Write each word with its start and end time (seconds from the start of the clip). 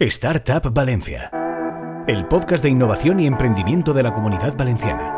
Startup 0.00 0.72
Valencia, 0.72 1.28
el 2.06 2.28
podcast 2.28 2.62
de 2.62 2.68
innovación 2.68 3.18
y 3.18 3.26
emprendimiento 3.26 3.92
de 3.92 4.04
la 4.04 4.14
comunidad 4.14 4.56
valenciana. 4.56 5.12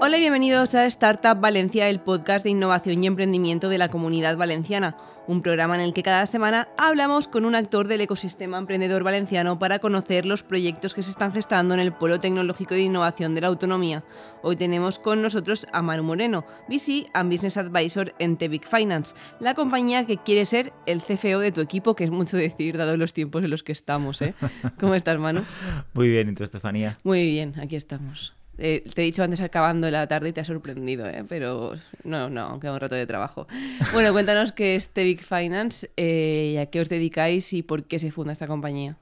Hola 0.00 0.16
y 0.16 0.20
bienvenidos 0.20 0.76
a 0.76 0.86
Startup 0.86 1.40
Valencia, 1.40 1.88
el 1.88 1.98
podcast 1.98 2.44
de 2.44 2.50
innovación 2.50 3.02
y 3.02 3.08
emprendimiento 3.08 3.68
de 3.68 3.78
la 3.78 3.88
comunidad 3.88 4.36
valenciana, 4.36 4.96
un 5.26 5.42
programa 5.42 5.74
en 5.74 5.80
el 5.80 5.92
que 5.92 6.02
cada 6.02 6.26
semana 6.26 6.68
hablamos 6.76 7.28
con 7.28 7.44
un 7.44 7.54
actor 7.54 7.88
del 7.88 8.00
ecosistema 8.00 8.58
emprendedor 8.58 9.04
valenciano 9.04 9.58
para 9.58 9.78
conocer 9.78 10.26
los 10.26 10.42
proyectos 10.42 10.94
que 10.94 11.02
se 11.02 11.10
están 11.10 11.32
gestando 11.32 11.74
en 11.74 11.80
el 11.80 11.92
Polo 11.92 12.20
Tecnológico 12.20 12.74
de 12.74 12.82
Innovación 12.82 13.34
de 13.34 13.40
la 13.40 13.48
Autonomía. 13.48 14.04
Hoy 14.42 14.56
tenemos 14.56 14.98
con 14.98 15.22
nosotros 15.22 15.66
a 15.72 15.82
Manu 15.82 16.02
Moreno, 16.02 16.44
VC 16.68 17.10
and 17.14 17.30
Business 17.30 17.56
Advisor 17.56 18.14
en 18.18 18.36
Tevic 18.36 18.66
Finance, 18.66 19.14
la 19.40 19.54
compañía 19.54 20.06
que 20.06 20.18
quiere 20.18 20.46
ser 20.46 20.72
el 20.86 21.02
CFO 21.02 21.38
de 21.38 21.52
tu 21.52 21.60
equipo, 21.60 21.94
que 21.94 22.04
es 22.04 22.10
mucho 22.10 22.36
decir 22.36 22.76
dado 22.76 22.96
los 22.96 23.12
tiempos 23.12 23.44
en 23.44 23.50
los 23.50 23.62
que 23.62 23.72
estamos. 23.72 24.20
¿eh? 24.22 24.34
¿Cómo 24.80 24.94
estás, 24.94 25.18
Manu? 25.18 25.42
Muy 25.94 26.08
bien, 26.08 26.28
¿y 26.30 26.34
tú, 26.34 26.44
Estefanía? 26.44 26.98
Muy 27.04 27.24
bien, 27.24 27.54
aquí 27.60 27.76
estamos. 27.76 28.34
Eh, 28.58 28.84
te 28.94 29.02
he 29.02 29.04
dicho 29.04 29.22
antes 29.22 29.40
acabando 29.40 29.90
la 29.90 30.06
tarde 30.06 30.28
y 30.28 30.32
te 30.32 30.40
ha 30.40 30.44
sorprendido, 30.44 31.06
¿eh? 31.06 31.24
pero 31.28 31.74
no, 32.04 32.28
no, 32.28 32.60
queda 32.60 32.72
un 32.72 32.80
rato 32.80 32.94
de 32.94 33.06
trabajo. 33.06 33.46
Bueno, 33.92 34.12
cuéntanos 34.12 34.52
qué 34.52 34.76
es 34.76 34.90
Tevic 34.90 35.22
Finance 35.22 35.90
eh, 35.96 36.58
a 36.60 36.66
qué 36.66 36.80
os 36.80 36.88
dedicáis 36.88 37.52
y 37.52 37.62
por 37.62 37.84
qué 37.84 37.98
se 37.98 38.10
funda 38.10 38.32
esta 38.32 38.46
compañía. 38.46 38.96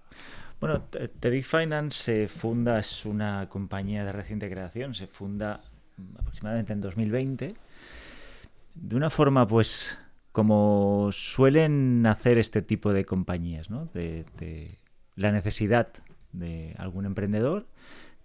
Bueno, 0.61 0.83
Tevic 1.21 1.45
Finance 1.45 2.03
se 2.03 2.29
funda, 2.29 2.79
es 2.79 3.05
una 3.07 3.49
compañía 3.49 4.05
de 4.05 4.13
reciente 4.13 4.49
creación, 4.51 4.95
se 4.95 5.07
funda 5.07 5.63
aproximadamente 6.19 6.73
en 6.73 6.81
2020, 6.81 7.55
de 8.75 8.97
una 8.97 9.11
forma 9.11 9.47
pues 9.47 9.99
como 10.33 11.09
suelen 11.13 12.07
hacer 12.07 12.39
este 12.39 12.63
tipo 12.63 12.93
de 12.93 13.05
compañías, 13.05 13.69
¿no? 13.69 13.87
de 13.95 14.79
la 15.17 15.33
necesidad 15.33 15.89
de 16.33 16.75
algún 16.79 17.05
emprendedor 17.05 17.67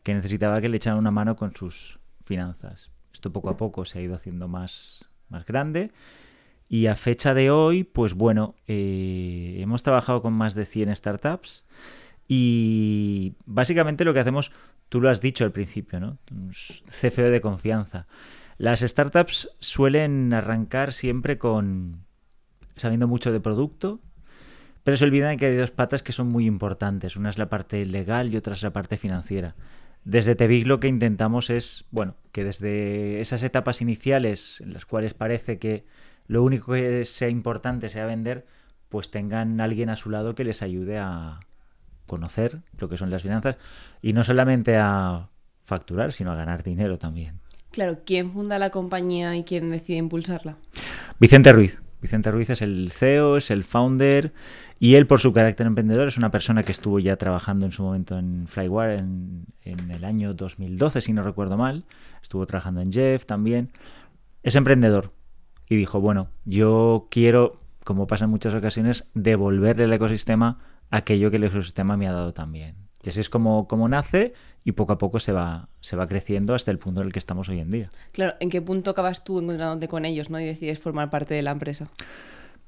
que 0.06 0.14
necesitaba 0.14 0.62
que 0.62 0.70
le 0.70 0.78
echaran 0.78 1.00
una 1.00 1.10
mano 1.10 1.36
con 1.36 1.56
sus 1.56 2.00
finanzas. 2.26 2.92
Esto 3.12 3.34
poco 3.34 3.50
a 3.50 3.58
poco 3.58 3.86
se 3.86 3.98
ha 3.98 4.02
ido 4.04 4.14
haciendo 4.14 4.48
más, 4.48 5.10
más 5.30 5.48
grande. 5.48 5.92
Y 6.70 6.86
a 6.86 6.94
fecha 6.94 7.34
de 7.34 7.50
hoy, 7.50 7.84
pues 7.84 8.14
bueno, 8.14 8.54
eh, 8.68 9.58
hemos 9.60 9.82
trabajado 9.82 10.22
con 10.22 10.32
más 10.32 10.54
de 10.54 10.66
100 10.66 10.96
startups 10.96 11.66
y 12.28 13.34
básicamente 13.48 14.06
lo 14.06 14.14
que 14.14 14.20
hacemos, 14.20 14.52
tú 14.90 15.02
lo 15.02 15.10
has 15.10 15.22
dicho 15.22 15.44
al 15.44 15.52
principio, 15.52 16.00
¿no? 16.00 16.20
CFO 17.02 17.24
de 17.24 17.42
confianza. 17.42 18.06
Las 18.60 18.82
startups 18.82 19.56
suelen 19.58 20.36
arrancar 20.36 20.94
siempre 20.94 21.40
con 21.40 22.06
sabiendo 22.76 23.08
mucho 23.08 23.32
de 23.32 23.40
producto, 23.40 24.02
pero 24.84 24.98
se 24.98 25.06
olvidan 25.06 25.38
que 25.38 25.48
hay 25.48 25.56
dos 25.56 25.72
patas 25.72 26.04
que 26.04 26.12
son 26.12 26.28
muy 26.28 26.46
importantes. 26.46 27.16
Una 27.16 27.30
es 27.30 27.40
la 27.40 27.50
parte 27.50 27.84
legal 27.88 28.32
y 28.32 28.38
otra 28.38 28.54
es 28.54 28.62
la 28.62 28.72
parte 28.72 28.98
financiera. 28.98 29.56
Desde 30.06 30.36
Tevig 30.36 30.68
lo 30.68 30.80
que 30.80 30.88
intentamos 30.88 31.50
es, 31.50 31.86
bueno, 31.90 32.16
que 32.32 32.44
desde 32.44 33.22
esas 33.22 33.42
etapas 33.42 33.82
iniciales 33.82 34.62
en 34.62 34.72
las 34.72 34.86
cuales 34.86 35.16
parece 35.16 35.58
que 35.58 35.84
lo 36.28 36.44
único 36.44 36.74
que 36.74 37.04
sea 37.06 37.28
importante 37.28 37.90
sea 37.90 38.06
vender, 38.06 38.46
pues 38.90 39.10
tengan 39.10 39.60
alguien 39.60 39.90
a 39.90 39.96
su 39.96 40.12
lado 40.12 40.36
que 40.36 40.44
les 40.44 40.62
ayude 40.62 41.00
a 41.00 41.40
conocer 42.06 42.62
lo 42.78 42.88
que 42.88 42.98
son 42.98 43.10
las 43.10 43.24
finanzas 43.24 43.58
y 44.00 44.14
no 44.14 44.24
solamente 44.24 44.78
a 44.78 45.30
facturar, 45.64 46.12
sino 46.14 46.32
a 46.32 46.36
ganar 46.36 46.62
dinero 46.62 47.00
también. 47.00 47.40
Claro, 47.72 48.00
¿quién 48.06 48.32
funda 48.32 48.60
la 48.60 48.70
compañía 48.70 49.36
y 49.36 49.44
quién 49.44 49.72
decide 49.72 49.98
impulsarla? 49.98 50.58
Vicente 51.20 51.52
Ruiz. 51.52 51.82
Vicente 52.00 52.30
Ruiz 52.30 52.52
es 52.52 52.62
el 52.62 52.92
CEO, 52.92 53.38
es 53.38 53.50
el 53.50 53.64
founder 53.64 54.34
y 54.80 54.96
él 54.96 55.08
por 55.08 55.20
su 55.20 55.32
carácter 55.32 55.68
emprendedor 55.68 56.08
es 56.08 56.18
una 56.18 56.32
persona 56.32 56.64
que 56.64 56.72
estuvo 56.72 57.00
ya 57.00 57.16
trabajando 57.16 57.66
en 57.66 57.72
su 57.72 57.84
momento 57.84 58.18
en 58.18 58.46
Flywire 58.48 58.98
en, 58.98 59.46
el 59.64 60.04
año 60.04 60.34
2012, 60.34 61.02
si 61.02 61.14
no 61.14 61.24
recuerdo 61.24 61.58
mal. 61.58 61.86
Estuvo 62.22 62.46
trabajando 62.46 62.82
en 62.82 62.92
Jeff 62.92 63.26
también. 63.26 63.72
Es 64.44 64.56
emprendedor 64.56 65.12
y 65.70 65.76
dijo, 65.76 66.02
bueno, 66.02 66.28
yo 66.44 67.08
quiero, 67.10 67.62
como 67.84 68.06
pasa 68.06 68.26
en 68.26 68.32
muchas 68.32 68.54
ocasiones, 68.54 69.10
devolverle 69.14 69.86
al 69.86 69.94
ecosistema 69.94 70.60
aquello 70.92 71.32
que 71.32 71.38
el 71.38 71.46
ecosistema 71.46 71.96
me 71.96 72.08
ha 72.08 72.12
dado 72.12 72.34
también. 72.34 72.76
Y 73.02 73.10
así 73.10 73.20
es 73.20 73.30
como, 73.30 73.68
como 73.68 73.88
nace 73.88 74.34
y 74.64 74.74
poco 74.74 74.94
a 74.94 74.98
poco 74.98 75.20
se 75.20 75.32
va, 75.32 75.70
se 75.80 75.96
va 75.96 76.08
creciendo 76.08 76.54
hasta 76.54 76.72
el 76.72 76.80
punto 76.80 77.02
en 77.02 77.08
el 77.08 77.14
que 77.14 77.20
estamos 77.20 77.48
hoy 77.50 77.60
en 77.60 77.70
día. 77.70 77.90
Claro, 78.12 78.36
¿en 78.40 78.50
qué 78.50 78.62
punto 78.62 78.92
acabas 78.92 79.24
tú 79.24 79.40
encontrándote 79.40 79.88
con 79.88 80.06
ellos 80.06 80.30
¿no? 80.30 80.40
y 80.40 80.46
decides 80.46 80.80
formar 80.80 81.10
parte 81.10 81.34
de 81.34 81.44
la 81.44 81.52
empresa? 81.52 81.88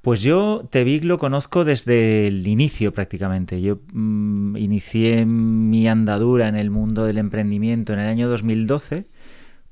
Pues 0.08 0.22
yo 0.22 0.66
Tevig 0.70 1.04
lo 1.04 1.18
conozco 1.18 1.66
desde 1.66 2.28
el 2.28 2.48
inicio 2.48 2.94
prácticamente. 2.94 3.60
Yo 3.60 3.80
mm, 3.92 4.56
inicié 4.56 5.26
mi 5.26 5.90
andadura 5.90 6.48
en 6.48 6.56
el 6.56 6.70
mundo 6.70 7.04
del 7.04 7.18
emprendimiento 7.18 7.92
en 7.92 8.00
el 8.00 8.08
año 8.08 8.30
2012 8.30 9.06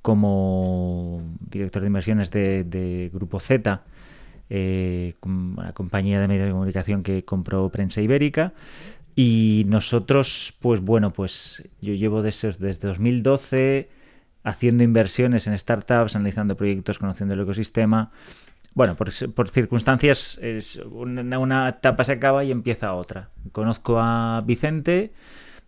como 0.01 1.21
director 1.39 1.81
de 1.83 1.87
inversiones 1.87 2.31
de, 2.31 3.09
Grupo 3.13 3.39
Z, 3.39 3.83
eh, 4.49 5.13
una 5.21 5.71
compañía 5.71 6.19
de 6.19 6.27
medios 6.27 6.47
de 6.47 6.51
comunicación 6.51 7.01
que 7.01 7.23
compró 7.23 7.69
Prensa 7.69 8.01
Ibérica. 8.01 8.51
Y 9.15 9.63
nosotros, 9.69 10.53
pues 10.59 10.81
bueno, 10.81 11.13
pues 11.13 11.63
yo 11.79 11.93
llevo 11.93 12.21
desde 12.21 12.73
2012 12.73 13.87
haciendo 14.43 14.83
inversiones 14.83 15.47
en 15.47 15.57
startups, 15.57 16.17
analizando 16.17 16.57
proyectos, 16.57 16.99
conociendo 16.99 17.35
el 17.35 17.39
ecosistema. 17.39 18.11
Bueno, 18.75 18.97
por, 18.97 19.49
circunstancias, 19.49 20.37
es 20.41 20.81
una, 20.91 21.69
etapa 21.69 22.03
se 22.03 22.11
acaba 22.11 22.43
y 22.43 22.51
empieza 22.51 22.93
otra. 22.93 23.29
Conozco 23.53 24.01
a 24.01 24.43
Vicente, 24.45 25.13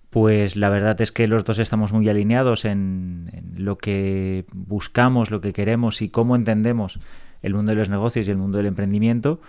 pues 0.10 0.58
la 0.58 0.68
verdad 0.68 1.00
es 1.00 1.14
que 1.14 1.26
los 1.26 1.46
dos 1.46 1.58
estamos 1.60 1.94
muy 1.94 2.10
alineados 2.10 2.66
en, 2.66 3.30
en, 3.32 3.64
lo 3.64 3.78
que 3.78 4.46
buscamos, 4.54 5.32
lo 5.32 5.40
que 5.40 5.54
queremos 5.54 6.02
y 6.02 6.10
cómo 6.10 6.36
entendemos 6.36 7.00
el 7.42 7.54
mundo 7.54 7.72
de 7.72 7.78
los 7.78 7.90
negocios 7.90 8.28
y 8.28 8.32
el 8.32 8.38
mundo 8.38 8.58
del 8.58 8.68
emprendimiento 8.68 9.40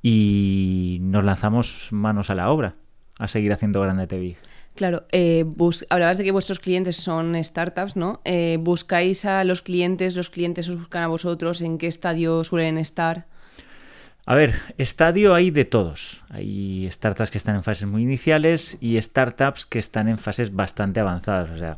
y 0.00 0.98
nos 1.00 1.24
lanzamos 1.24 1.88
manos 1.90 2.30
a 2.30 2.36
la 2.36 2.50
obra 2.50 2.76
a 3.18 3.26
seguir 3.26 3.52
haciendo 3.52 3.80
grande 3.80 4.06
TV. 4.06 4.36
Claro, 4.78 5.02
eh, 5.10 5.44
hablabas 5.90 6.18
de 6.18 6.22
que 6.22 6.30
vuestros 6.30 6.60
clientes 6.60 6.94
son 6.94 7.34
startups, 7.42 7.96
¿no? 7.96 8.20
Eh, 8.24 8.58
¿Buscáis 8.60 9.24
a 9.24 9.42
los 9.42 9.60
clientes, 9.60 10.14
los 10.14 10.30
clientes 10.30 10.68
os 10.68 10.76
buscan 10.76 11.02
a 11.02 11.08
vosotros? 11.08 11.62
¿En 11.62 11.78
qué 11.78 11.88
estadio 11.88 12.44
suelen 12.44 12.78
estar? 12.78 13.26
A 14.24 14.36
ver, 14.36 14.54
estadio 14.76 15.34
hay 15.34 15.50
de 15.50 15.64
todos. 15.64 16.22
Hay 16.28 16.88
startups 16.92 17.32
que 17.32 17.38
están 17.38 17.56
en 17.56 17.64
fases 17.64 17.88
muy 17.88 18.02
iniciales 18.02 18.78
y 18.80 19.02
startups 19.02 19.66
que 19.66 19.80
están 19.80 20.06
en 20.06 20.16
fases 20.16 20.54
bastante 20.54 21.00
avanzadas. 21.00 21.50
O 21.50 21.58
sea, 21.58 21.76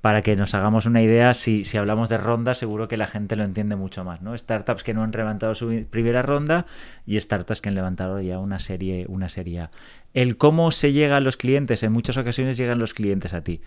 para 0.00 0.22
que 0.22 0.36
nos 0.36 0.54
hagamos 0.54 0.86
una 0.86 1.02
idea, 1.02 1.34
si, 1.34 1.64
hablamos 1.76 2.08
de 2.08 2.16
ronda, 2.16 2.54
seguro 2.54 2.86
que 2.86 2.96
la 2.96 3.06
gente 3.06 3.34
lo 3.34 3.44
entiende 3.44 3.76
mucho 3.76 4.04
más, 4.04 4.22
¿no? 4.22 4.36
Startups 4.36 4.84
que 4.84 4.94
no 4.94 5.02
han 5.02 5.10
levantado 5.10 5.54
su 5.54 5.86
primera 5.90 6.22
ronda 6.22 6.66
y 7.06 7.20
startups 7.20 7.60
que 7.60 7.70
han 7.70 7.74
levantado 7.74 8.20
ya 8.20 8.38
una 8.38 8.58
serie, 8.58 9.06
una 9.08 9.28
serie 9.28 9.68
El 10.14 10.36
cómo 10.36 10.70
se 10.70 10.92
llega 10.92 11.16
a 11.16 11.20
los 11.20 11.36
clientes, 11.36 11.82
en 11.82 11.92
muchas 11.92 12.16
ocasiones 12.18 12.56
llegan 12.56 12.78
los 12.78 12.94
clientes 12.94 13.34
a 13.34 13.42
ti. 13.42 13.62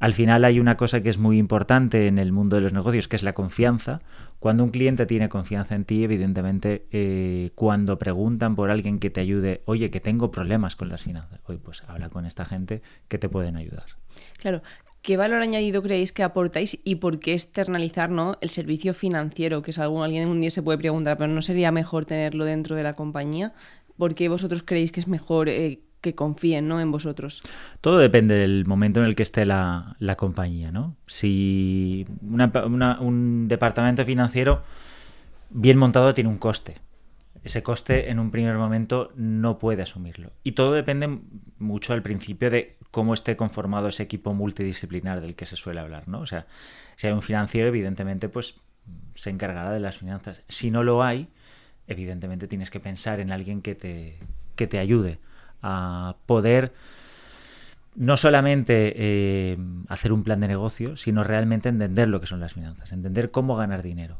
Al 0.00 0.14
final 0.14 0.44
hay 0.44 0.58
una 0.58 0.76
cosa 0.76 1.02
que 1.02 1.10
es 1.10 1.18
muy 1.18 1.38
importante 1.38 2.08
en 2.08 2.18
el 2.18 2.32
mundo 2.32 2.56
de 2.56 2.62
los 2.62 2.72
negocios, 2.72 3.06
que 3.06 3.16
es 3.16 3.22
la 3.22 3.32
confianza. 3.32 4.00
Cuando 4.40 4.64
un 4.64 4.70
cliente 4.70 5.06
tiene 5.06 5.28
confianza 5.28 5.74
en 5.74 5.84
ti, 5.84 6.02
evidentemente, 6.02 6.86
eh, 6.90 7.52
cuando 7.54 7.98
preguntan 7.98 8.56
por 8.56 8.70
alguien 8.70 8.98
que 8.98 9.10
te 9.10 9.20
ayude, 9.20 9.62
oye, 9.66 9.90
que 9.90 10.00
tengo 10.00 10.30
problemas 10.30 10.76
con 10.76 10.88
las 10.88 11.02
finanzas, 11.02 11.40
oye, 11.44 11.58
pues 11.58 11.82
habla 11.86 12.08
con 12.08 12.26
esta 12.26 12.44
gente 12.44 12.82
que 13.08 13.18
te 13.18 13.28
pueden 13.28 13.56
ayudar. 13.56 13.86
Claro, 14.38 14.62
¿Qué 15.04 15.18
valor 15.18 15.42
añadido 15.42 15.82
creéis 15.82 16.12
que 16.12 16.22
aportáis 16.22 16.80
y 16.82 16.94
por 16.94 17.18
qué 17.18 17.34
externalizar 17.34 18.08
¿no? 18.08 18.38
el 18.40 18.48
servicio 18.48 18.94
financiero? 18.94 19.60
Que 19.60 19.70
es 19.70 19.78
algo 19.78 20.02
alguien 20.02 20.30
un 20.30 20.40
día 20.40 20.50
se 20.50 20.62
puede 20.62 20.78
preguntar, 20.78 21.18
pero 21.18 21.30
¿no 21.30 21.42
sería 21.42 21.70
mejor 21.72 22.06
tenerlo 22.06 22.46
dentro 22.46 22.74
de 22.74 22.84
la 22.84 22.94
compañía? 22.94 23.52
¿Por 23.98 24.14
qué 24.14 24.30
vosotros 24.30 24.62
creéis 24.62 24.92
que 24.92 25.00
es 25.00 25.06
mejor 25.06 25.50
eh, 25.50 25.80
que 26.00 26.14
confíen 26.14 26.68
¿no? 26.68 26.80
en 26.80 26.90
vosotros? 26.90 27.42
Todo 27.82 27.98
depende 27.98 28.36
del 28.36 28.64
momento 28.64 29.00
en 29.00 29.04
el 29.04 29.14
que 29.14 29.24
esté 29.24 29.44
la, 29.44 29.94
compañía. 30.16 30.72
¿no? 30.72 30.96
Si 31.06 32.06
un 32.22 33.46
departamento 33.46 34.06
financiero 34.06 34.62
bien 35.50 35.76
montado 35.76 36.14
tiene 36.14 36.30
un 36.30 36.38
coste 36.38 36.76
ese 37.44 37.62
coste 37.62 38.10
en 38.10 38.18
un 38.18 38.30
primer 38.30 38.56
momento 38.56 39.12
no 39.16 39.58
puede 39.58 39.82
asumirlo. 39.82 40.32
Y 40.42 40.52
todo 40.52 40.72
depende 40.72 41.20
mucho 41.58 41.92
al 41.92 42.02
principio 42.02 42.50
de 42.50 42.76
cómo 42.90 43.12
esté 43.12 43.36
conformado 43.36 43.88
ese 43.88 44.02
equipo 44.02 44.32
multidisciplinar 44.32 45.20
del 45.20 45.36
que 45.36 45.44
se 45.44 45.56
suele 45.56 45.80
hablar, 45.80 46.08
¿no? 46.08 46.20
O 46.20 46.26
sea, 46.26 46.46
si 46.96 47.06
hay 47.06 47.12
un 47.12 47.22
financiero, 47.22 47.68
evidentemente, 47.68 48.30
pues 48.30 48.56
se 49.14 49.30
encargará 49.30 49.72
de 49.72 49.80
las 49.80 49.98
finanzas. 49.98 50.44
Si 50.48 50.70
no 50.70 50.82
lo 50.82 51.02
hay, 51.02 51.28
evidentemente 51.86 52.48
tienes 52.48 52.70
que 52.70 52.80
pensar 52.80 53.20
en 53.20 53.30
alguien 53.30 53.60
que 53.60 53.74
te, 53.74 54.18
que 54.56 54.66
te 54.66 54.78
ayude 54.78 55.18
a 55.60 56.16
poder 56.24 56.72
no 57.94 58.16
solamente 58.16 58.94
eh, 58.96 59.58
hacer 59.88 60.12
un 60.12 60.24
plan 60.24 60.40
de 60.40 60.48
negocio, 60.48 60.96
sino 60.96 61.24
realmente 61.24 61.68
entender 61.68 62.08
lo 62.08 62.20
que 62.20 62.26
son 62.26 62.40
las 62.40 62.54
finanzas, 62.54 62.90
entender 62.92 63.30
cómo 63.30 63.54
ganar 63.54 63.82
dinero. 63.82 64.16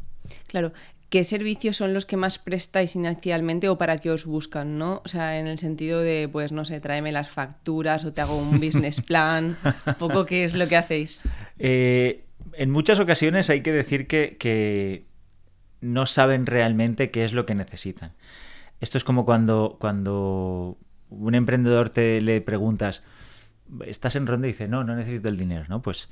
Claro, 0.47 0.73
¿qué 1.15 1.23
servicios 1.23 1.77
son 1.77 1.95
los 1.95 2.07
que 2.07 2.17
más 2.17 2.41
prestáis 2.41 2.97
inicialmente 2.97 3.69
o 3.69 3.79
para 3.79 3.99
qué 3.99 4.11
os 4.11 4.27
buscan, 4.27 4.79
no? 4.79 5.01
O 5.05 5.09
sea, 5.09 5.39
en 5.39 5.47
el 5.47 5.59
sentido 5.61 6.01
de, 6.01 6.29
pues, 6.29 6.51
no 6.51 6.65
sé, 6.65 6.81
tráeme 6.81 7.13
las 7.13 7.31
facturas 7.31 8.05
o 8.05 8.13
te 8.13 8.21
hago 8.21 8.37
un 8.37 8.59
business 8.59 9.01
plan, 9.01 9.57
poco 10.01 10.27
qué 10.27 10.43
es 10.43 10.55
lo 10.55 10.67
que 10.67 10.77
hacéis. 10.77 11.23
Eh, 11.57 12.25
en 12.55 12.73
muchas 12.73 12.99
ocasiones 12.99 13.49
hay 13.49 13.61
que 13.61 13.71
decir 13.71 14.09
que, 14.09 15.05
no 15.81 16.05
saben 16.05 16.47
realmente 16.47 17.13
qué 17.13 17.25
es 17.25 17.33
lo 17.33 17.47
que 17.47 17.55
necesitan. 17.55 18.11
Esto 18.81 18.99
es 18.99 19.05
como 19.05 19.25
cuando, 19.25 19.77
cuando 19.79 20.77
un 21.11 21.35
emprendedor 21.37 21.91
te 21.91 22.21
le 22.21 22.41
preguntas, 22.41 23.05
estás 23.87 24.17
en 24.17 24.27
ronda 24.27 24.47
y 24.47 24.53
dice, 24.53 24.69
no, 24.69 24.85
no 24.85 24.97
necesito 24.97 25.29
el 25.29 25.37
dinero, 25.37 25.65
¿no? 25.69 25.83
Pues 25.83 26.09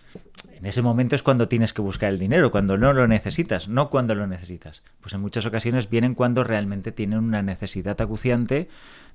en 0.53 0.67
ese 0.67 0.83
momento 0.83 1.15
es 1.15 1.23
cuando 1.23 1.49
tienes 1.49 1.73
que 1.73 1.83
buscar 1.83 2.11
el 2.11 2.19
dinero, 2.19 2.51
cuando 2.51 2.77
no 2.77 2.93
lo 2.93 3.07
necesitas, 3.09 3.69
no 3.69 3.91
cuando 3.91 4.15
lo 4.15 4.27
necesitas. 4.27 4.83
Pues 5.01 5.15
en 5.15 5.21
muchas 5.21 5.47
ocasiones 5.47 5.89
vienen 5.91 6.15
cuando 6.15 6.45
realmente 6.45 6.93
tienen 6.93 7.19
una 7.19 7.43
necesidad 7.43 8.01
acuciante 8.01 8.69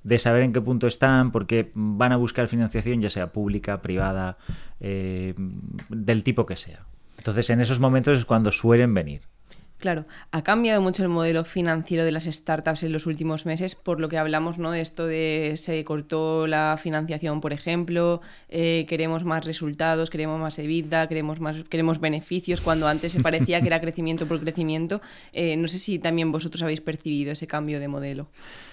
de 0.04 0.20
saber 0.20 0.44
en 0.44 0.54
qué 0.54 0.62
punto 0.62 0.88
están, 0.88 1.32
porque 1.32 1.72
van 1.74 2.12
a 2.12 2.18
buscar 2.18 2.48
financiación, 2.48 3.02
ya 3.02 3.10
sea 3.10 3.32
pública, 3.32 3.82
privada, 3.82 4.38
eh, 4.80 5.34
del 5.90 6.24
tipo 6.24 6.46
que 6.46 6.56
sea. 6.56 6.86
Entonces 7.18 7.50
en 7.50 7.62
esos 7.62 7.80
momentos 7.80 8.18
es 8.18 8.26
cuando 8.26 8.52
suelen 8.52 8.94
venir. 8.94 9.22
Claro, 9.80 10.06
ha 10.32 10.42
cambiado 10.42 10.82
mucho 10.82 11.04
el 11.04 11.10
modelo 11.10 11.46
financiero 11.46 12.04
de 12.04 12.12
las 12.12 12.26
startups 12.26 12.82
en 12.82 12.92
los 12.92 13.06
últimos 13.06 13.46
meses, 13.46 13.76
por 13.76 14.00
lo 14.00 14.10
que 14.10 14.18
hablamos, 14.18 14.58
¿no? 14.58 14.72
De 14.72 14.82
esto 14.82 15.06
de 15.06 15.54
se 15.56 15.84
cortó 15.84 16.48
la 16.48 16.80
financiación, 16.82 17.42
por 17.42 17.54
ejemplo, 17.54 18.22
eh, 18.50 18.88
queremos 18.90 19.24
más 19.24 19.46
resultados, 19.46 20.10
queremos 20.10 20.42
más 20.42 20.58
EBITDA, 20.58 21.08
queremos 21.08 21.40
más, 21.40 21.58
queremos 21.70 22.00
beneficios, 22.00 22.60
cuando 22.62 22.88
antes 22.88 23.12
se 23.12 23.22
parecía 23.22 23.62
que 23.62 23.68
era 23.68 23.80
crecimiento 23.88 24.26
por 24.26 24.40
crecimiento. 24.40 25.00
Eh, 25.32 25.56
no 25.58 25.68
sé 25.68 25.78
si 25.78 26.00
también 26.00 26.32
vosotros 26.32 26.64
habéis 26.64 26.82
percibido 26.82 27.32
ese 27.32 27.46
cambio 27.46 27.80
de 27.80 27.88
modelo. 27.88 28.30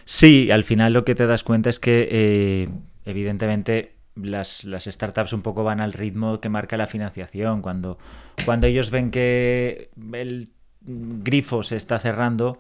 Sí, 0.07 0.51
al 0.51 0.65
final 0.65 0.95
lo 0.95 1.05
que 1.05 1.15
te 1.15 1.27
das 1.27 1.45
cuenta 1.45 1.69
es 1.69 1.81
que, 1.81 2.09
eh, 2.11 2.69
evidentemente, 3.05 3.93
las, 4.17 4.65
las, 4.65 4.85
startups 4.85 5.33
un 5.33 5.43
poco 5.43 5.65
van 5.65 5.81
al 5.81 5.93
ritmo 5.93 6.41
que 6.41 6.49
marca 6.49 6.79
la 6.79 6.87
financiación. 6.87 7.61
Cuando, 7.61 7.99
cuando 8.47 8.67
ellos 8.67 8.91
ven 8.91 9.11
que 9.11 9.91
el 10.13 10.54
grifo 10.87 11.63
se 11.63 11.77
está 11.77 11.99
cerrando, 11.99 12.59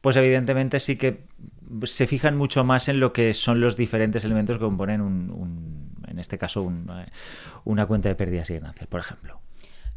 pues 0.00 0.16
evidentemente 0.16 0.80
sí 0.80 0.96
que 0.96 1.24
se 1.84 2.06
fijan 2.06 2.36
mucho 2.36 2.64
más 2.64 2.88
en 2.88 3.00
lo 3.00 3.12
que 3.12 3.34
son 3.34 3.60
los 3.60 3.76
diferentes 3.76 4.24
elementos 4.24 4.56
que 4.56 4.64
componen 4.64 5.00
un, 5.00 5.92
en 6.06 6.18
este 6.18 6.38
caso 6.38 6.70
eh, 6.70 7.06
una 7.64 7.86
cuenta 7.86 8.08
de 8.08 8.14
pérdidas 8.14 8.50
y 8.50 8.54
ganancias, 8.54 8.86
por 8.86 9.00
ejemplo. 9.00 9.40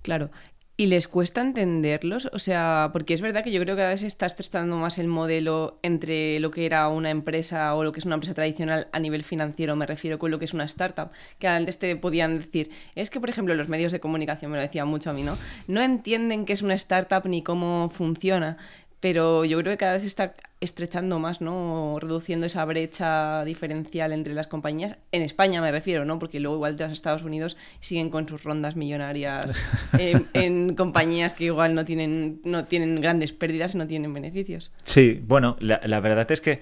Claro, 0.02 0.32
¿Y 0.80 0.88
les 0.88 1.10
cuesta 1.10 1.42
entenderlos? 1.42 2.30
O 2.32 2.40
sea, 2.40 2.92
porque 2.94 3.14
es 3.14 3.20
verdad 3.20 3.44
que 3.44 3.52
yo 3.52 3.60
creo 3.60 3.76
que 3.76 3.82
cada 3.82 3.90
vez 3.90 4.00
se 4.00 4.08
está 4.08 4.26
estrechando 4.26 4.78
más 4.78 4.98
el 4.98 5.10
modelo 5.10 5.78
entre 5.82 6.40
lo 6.40 6.52
que 6.52 6.66
era 6.66 6.88
una 6.88 7.10
empresa 7.10 7.76
o 7.76 7.84
lo 7.84 7.92
que 7.92 8.00
es 8.00 8.06
una 8.06 8.16
empresa 8.16 8.34
tradicional 8.34 8.88
a 8.94 9.00
nivel 9.00 9.26
financiero, 9.26 9.76
me 9.76 9.86
refiero 9.86 10.18
con 10.18 10.32
lo 10.32 10.40
que 10.40 10.46
es 10.46 10.54
una 10.54 10.64
startup, 10.64 11.10
que 11.38 11.50
antes 11.50 11.80
te 11.80 11.98
podían 11.98 12.38
decir, 12.38 12.70
es 12.96 13.10
que 13.10 13.20
por 13.20 13.30
ejemplo 13.30 13.56
los 13.56 13.68
medios 13.68 13.92
de 13.92 14.00
comunicación, 14.00 14.52
me 14.52 14.58
lo 14.58 14.64
decían 14.64 14.88
mucho 14.88 15.10
a 15.10 15.14
mí, 15.14 15.24
¿no? 15.24 15.38
No 15.68 15.82
entienden 15.82 16.46
qué 16.46 16.54
es 16.54 16.62
una 16.62 16.76
startup 16.76 17.26
ni 17.26 17.44
cómo 17.44 17.90
funciona 17.90 18.56
pero 19.00 19.46
yo 19.46 19.58
creo 19.60 19.74
que 19.74 19.78
cada 19.78 19.94
vez 19.94 20.04
está 20.04 20.34
estrechando 20.62 21.20
más, 21.20 21.42
¿no? 21.42 21.98
Reduciendo 22.00 22.46
esa 22.46 22.66
brecha 22.66 23.44
diferencial 23.46 24.12
entre 24.12 24.34
las 24.34 24.48
compañías. 24.48 24.98
En 25.12 25.22
España 25.22 25.62
me 25.62 25.72
refiero, 25.72 26.06
¿no? 26.06 26.20
Porque 26.20 26.40
luego 26.40 26.58
igual 26.58 26.76
te 26.76 26.84
vas 26.84 26.90
a 26.90 26.94
Estados 26.94 27.24
Unidos 27.24 27.58
siguen 27.80 28.10
con 28.10 28.28
sus 28.28 28.44
rondas 28.44 28.76
millonarias 28.76 29.54
en, 30.34 30.76
compañías 30.76 31.34
que 31.34 31.46
igual 31.46 31.76
no 31.76 31.86
tienen, 31.86 32.42
no 32.44 32.66
tienen 32.66 33.00
grandes 33.02 33.32
pérdidas 33.32 33.76
y 33.76 33.78
no 33.78 33.88
tienen 33.88 34.14
beneficios. 34.14 34.74
Sí, 34.84 35.22
bueno, 35.26 35.56
la, 35.60 35.82
la 35.86 36.00
verdad 36.00 36.30
es 36.32 36.42
que 36.42 36.62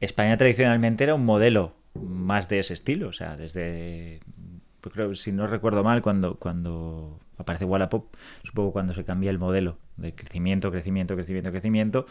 España 0.00 0.36
tradicionalmente 0.36 1.04
era 1.04 1.14
un 1.14 1.24
modelo 1.24 1.74
más 1.94 2.48
de 2.48 2.60
ese 2.60 2.74
estilo, 2.74 3.08
o 3.08 3.12
sea, 3.12 3.36
desde 3.36 4.20
pues 4.82 4.92
creo, 4.94 5.14
si 5.14 5.30
no 5.30 5.46
recuerdo 5.46 5.84
mal, 5.84 6.02
cuando, 6.02 6.34
cuando 6.34 7.20
aparece 7.42 7.64
Wallapop, 7.64 8.14
supongo 8.42 8.72
cuando 8.72 8.94
se 8.94 9.04
cambia 9.04 9.30
el 9.30 9.38
modelo 9.38 9.78
de 9.96 10.14
crecimiento, 10.14 10.70
crecimiento, 10.70 11.14
crecimiento, 11.14 11.50
crecimiento. 11.50 12.06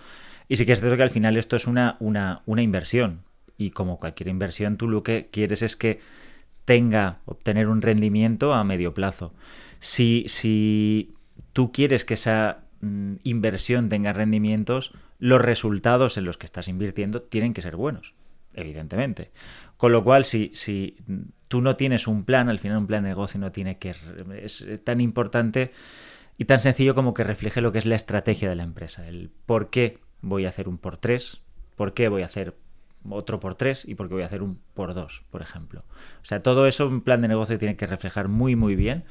Y 0.48 0.56
sí 0.56 0.66
que 0.66 0.74
es 0.74 0.80
cierto 0.80 0.98
que 0.98 1.04
al 1.04 1.10
final 1.10 1.38
esto 1.38 1.56
es 1.56 1.68
una, 1.68 1.98
una, 2.00 2.42
una 2.46 2.62
inversión. 2.62 3.24
Y 3.58 3.72
como 3.72 3.98
cualquier 3.98 4.30
inversión, 4.30 4.78
tú 4.78 4.88
lo 4.88 5.04
que 5.04 5.30
quieres 5.32 5.62
es 5.62 5.76
que 5.76 6.00
tenga, 6.66 7.20
obtener 7.26 7.68
un 7.68 7.82
rendimiento 7.82 8.54
a 8.54 8.64
medio 8.64 8.94
plazo. 8.94 9.34
Si, 9.80 10.26
si 10.28 11.16
tú 11.54 11.72
quieres 11.72 12.06
que 12.06 12.14
esa 12.14 12.64
mm, 12.82 13.16
inversión 13.24 13.90
tenga 13.90 14.14
rendimientos, 14.14 14.94
los 15.20 15.42
resultados 15.42 16.18
en 16.18 16.26
los 16.26 16.38
que 16.38 16.46
estás 16.46 16.68
invirtiendo 16.68 17.22
tienen 17.22 17.54
que 17.54 17.62
ser 17.62 17.76
buenos, 17.76 18.14
evidentemente. 18.54 19.32
Con 19.78 19.92
lo 19.92 20.04
cual, 20.04 20.24
si, 20.24 20.52
si 20.54 20.98
tú 21.48 21.62
no 21.62 21.76
tienes 21.76 22.08
un 22.08 22.24
plan, 22.24 22.50
al 22.50 22.60
final 22.60 22.78
un 22.78 22.88
plan 22.88 23.04
de 23.04 23.10
negocio 23.10 23.40
no 23.40 23.52
tiene 23.52 23.78
que... 23.78 23.96
Es 24.42 24.66
tan 24.84 25.02
importante 25.02 25.72
y 26.38 26.46
tan 26.46 26.60
sencillo 26.60 26.96
como 26.96 27.14
que 27.14 27.24
refleje 27.24 27.62
lo 27.62 27.72
que 27.72 27.78
es 27.78 27.86
la 27.86 27.96
estrategia 27.96 28.50
de 28.50 28.56
la 28.56 28.64
empresa, 28.64 29.08
el 29.08 29.30
por 29.46 29.70
qué 29.70 30.00
voy 30.22 30.46
a 30.46 30.50
hacer 30.50 30.68
un 30.68 30.78
por 30.78 30.98
tres, 30.98 31.42
por 31.76 31.94
qué 31.94 32.08
voy 32.08 32.24
a 32.24 32.26
hacer 32.26 32.56
otro 33.10 33.40
por 33.40 33.56
tres 33.56 33.88
y 33.88 33.96
por 33.96 34.08
qué 34.08 34.16
voy 34.16 34.24
a 34.24 34.28
hacer 34.28 34.42
un 34.42 34.60
por 34.74 34.94
dos, 34.94 35.24
por 35.30 35.42
ejemplo. 35.42 35.84
O 36.22 36.26
sea, 36.26 36.42
todo 36.42 36.68
eso 36.68 36.88
un 36.88 37.02
plan 37.02 37.22
de 37.22 37.28
negocio 37.28 37.58
tiene 37.58 37.76
que 37.76 37.88
reflejar 37.88 38.28
muy, 38.28 38.56
muy 38.56 38.76
bien 38.76 39.04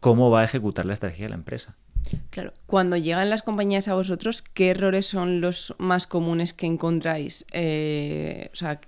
cómo 0.00 0.30
va 0.30 0.40
a 0.40 0.44
ejecutar 0.44 0.86
la 0.86 0.92
estrategia 0.92 1.26
de 1.26 1.30
la 1.30 1.36
empresa. 1.36 1.76
Claro, 2.30 2.52
cuando 2.66 2.96
llegan 2.96 3.30
las 3.30 3.42
compañías 3.42 3.88
a 3.88 3.94
vosotros, 3.94 4.42
¿qué 4.42 4.70
errores 4.70 5.06
son 5.06 5.40
los 5.40 5.74
más 5.78 6.06
comunes 6.06 6.52
que 6.52 6.66
encontráis? 6.66 7.44
Eh, 7.52 8.50
o 8.52 8.56
sea, 8.56 8.80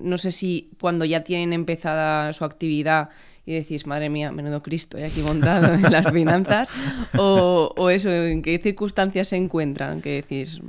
no 0.00 0.18
sé 0.18 0.32
si 0.32 0.70
cuando 0.80 1.04
ya 1.04 1.24
tienen 1.24 1.52
empezada 1.52 2.32
su 2.32 2.44
actividad 2.44 3.10
y 3.46 3.54
decís, 3.54 3.86
madre 3.86 4.10
mía, 4.10 4.30
menudo 4.30 4.62
Cristo, 4.62 4.98
he 4.98 5.06
aquí 5.06 5.22
montado 5.22 5.72
en 5.72 5.82
las 5.90 6.12
finanzas, 6.12 6.70
o, 7.16 7.88
eso, 7.90 8.10
en 8.10 8.42
qué 8.42 8.58
circunstancias 8.58 9.28
se 9.28 9.36
encuentran, 9.36 10.02
que 10.02 10.16
decís, 10.16 10.60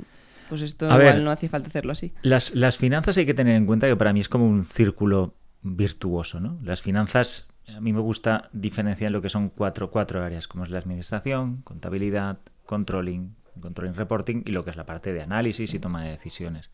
pues 0.48 0.62
esto 0.62 0.86
igual 0.86 1.22
no 1.22 1.30
hace 1.30 1.48
falta 1.48 1.68
hacerlo 1.68 1.92
así. 1.92 2.12
Las, 2.22 2.54
las 2.54 2.78
finanzas 2.78 3.18
hay 3.18 3.26
que 3.26 3.34
tener 3.34 3.56
en 3.56 3.66
cuenta 3.66 3.86
que 3.86 3.96
para 3.96 4.14
mí 4.14 4.20
es 4.20 4.30
como 4.30 4.46
un 4.46 4.64
círculo 4.64 5.34
virtuoso, 5.62 6.40
¿no? 6.40 6.58
Las 6.64 6.80
finanzas, 6.80 7.49
a 7.76 7.80
mí 7.80 7.92
me 7.92 8.00
gusta 8.00 8.48
diferenciar 8.52 9.10
lo 9.10 9.20
que 9.20 9.28
son 9.28 9.48
cuatro, 9.48 9.90
cuatro 9.90 10.22
áreas, 10.22 10.48
como 10.48 10.64
es 10.64 10.70
la 10.70 10.78
administración, 10.78 11.62
contabilidad, 11.62 12.38
controlling, 12.66 13.34
controlling 13.60 13.94
reporting 13.94 14.42
y 14.46 14.52
lo 14.52 14.64
que 14.64 14.70
es 14.70 14.76
la 14.76 14.86
parte 14.86 15.12
de 15.12 15.22
análisis 15.22 15.74
y 15.74 15.78
toma 15.78 16.04
de 16.04 16.10
decisiones. 16.10 16.70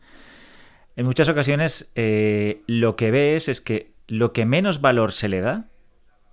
En 0.95 1.05
muchas 1.05 1.29
ocasiones 1.29 1.91
eh, 1.95 2.63
lo 2.67 2.95
que 2.95 3.11
ves 3.11 3.49
es 3.49 3.61
que 3.61 3.93
lo 4.07 4.33
que 4.33 4.45
menos 4.45 4.81
valor 4.81 5.11
se 5.11 5.27
le 5.27 5.41
da 5.41 5.69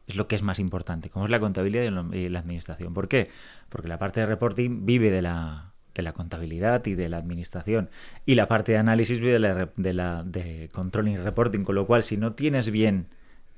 es 0.07 0.17
lo 0.17 0.29
que 0.29 0.37
es 0.37 0.43
más 0.43 0.59
importante, 0.59 1.11
como 1.11 1.25
es 1.25 1.31
la 1.31 1.41
contabilidad 1.41 1.85
y 2.13 2.29
la 2.29 2.39
administración. 2.39 2.95
¿Por 2.95 3.09
qué? 3.09 3.31
Porque 3.69 3.89
la 3.89 3.99
parte 3.99 4.21
de 4.21 4.27
reporting 4.27 4.85
vive 4.85 5.11
de 5.11 5.23
la, 5.23 5.73
contabilidad 6.15 6.85
y 6.87 6.95
de 6.95 7.09
la 7.09 7.19
administración 7.19 7.89
y 8.27 8.35
la 8.35 8.49
parte 8.49 8.73
de 8.73 8.79
análisis 8.79 9.21
vive 9.21 9.33
de 9.33 9.39
la 9.39 9.71
de, 9.77 9.93
la, 9.93 10.23
de 10.25 10.69
controlling 10.73 11.15
y 11.15 11.19
reporting, 11.19 11.63
con 11.63 11.75
lo 11.75 11.87
cual 11.87 12.03
si 12.03 12.17
no 12.17 12.35
tienes 12.35 12.71
bien 12.71 13.09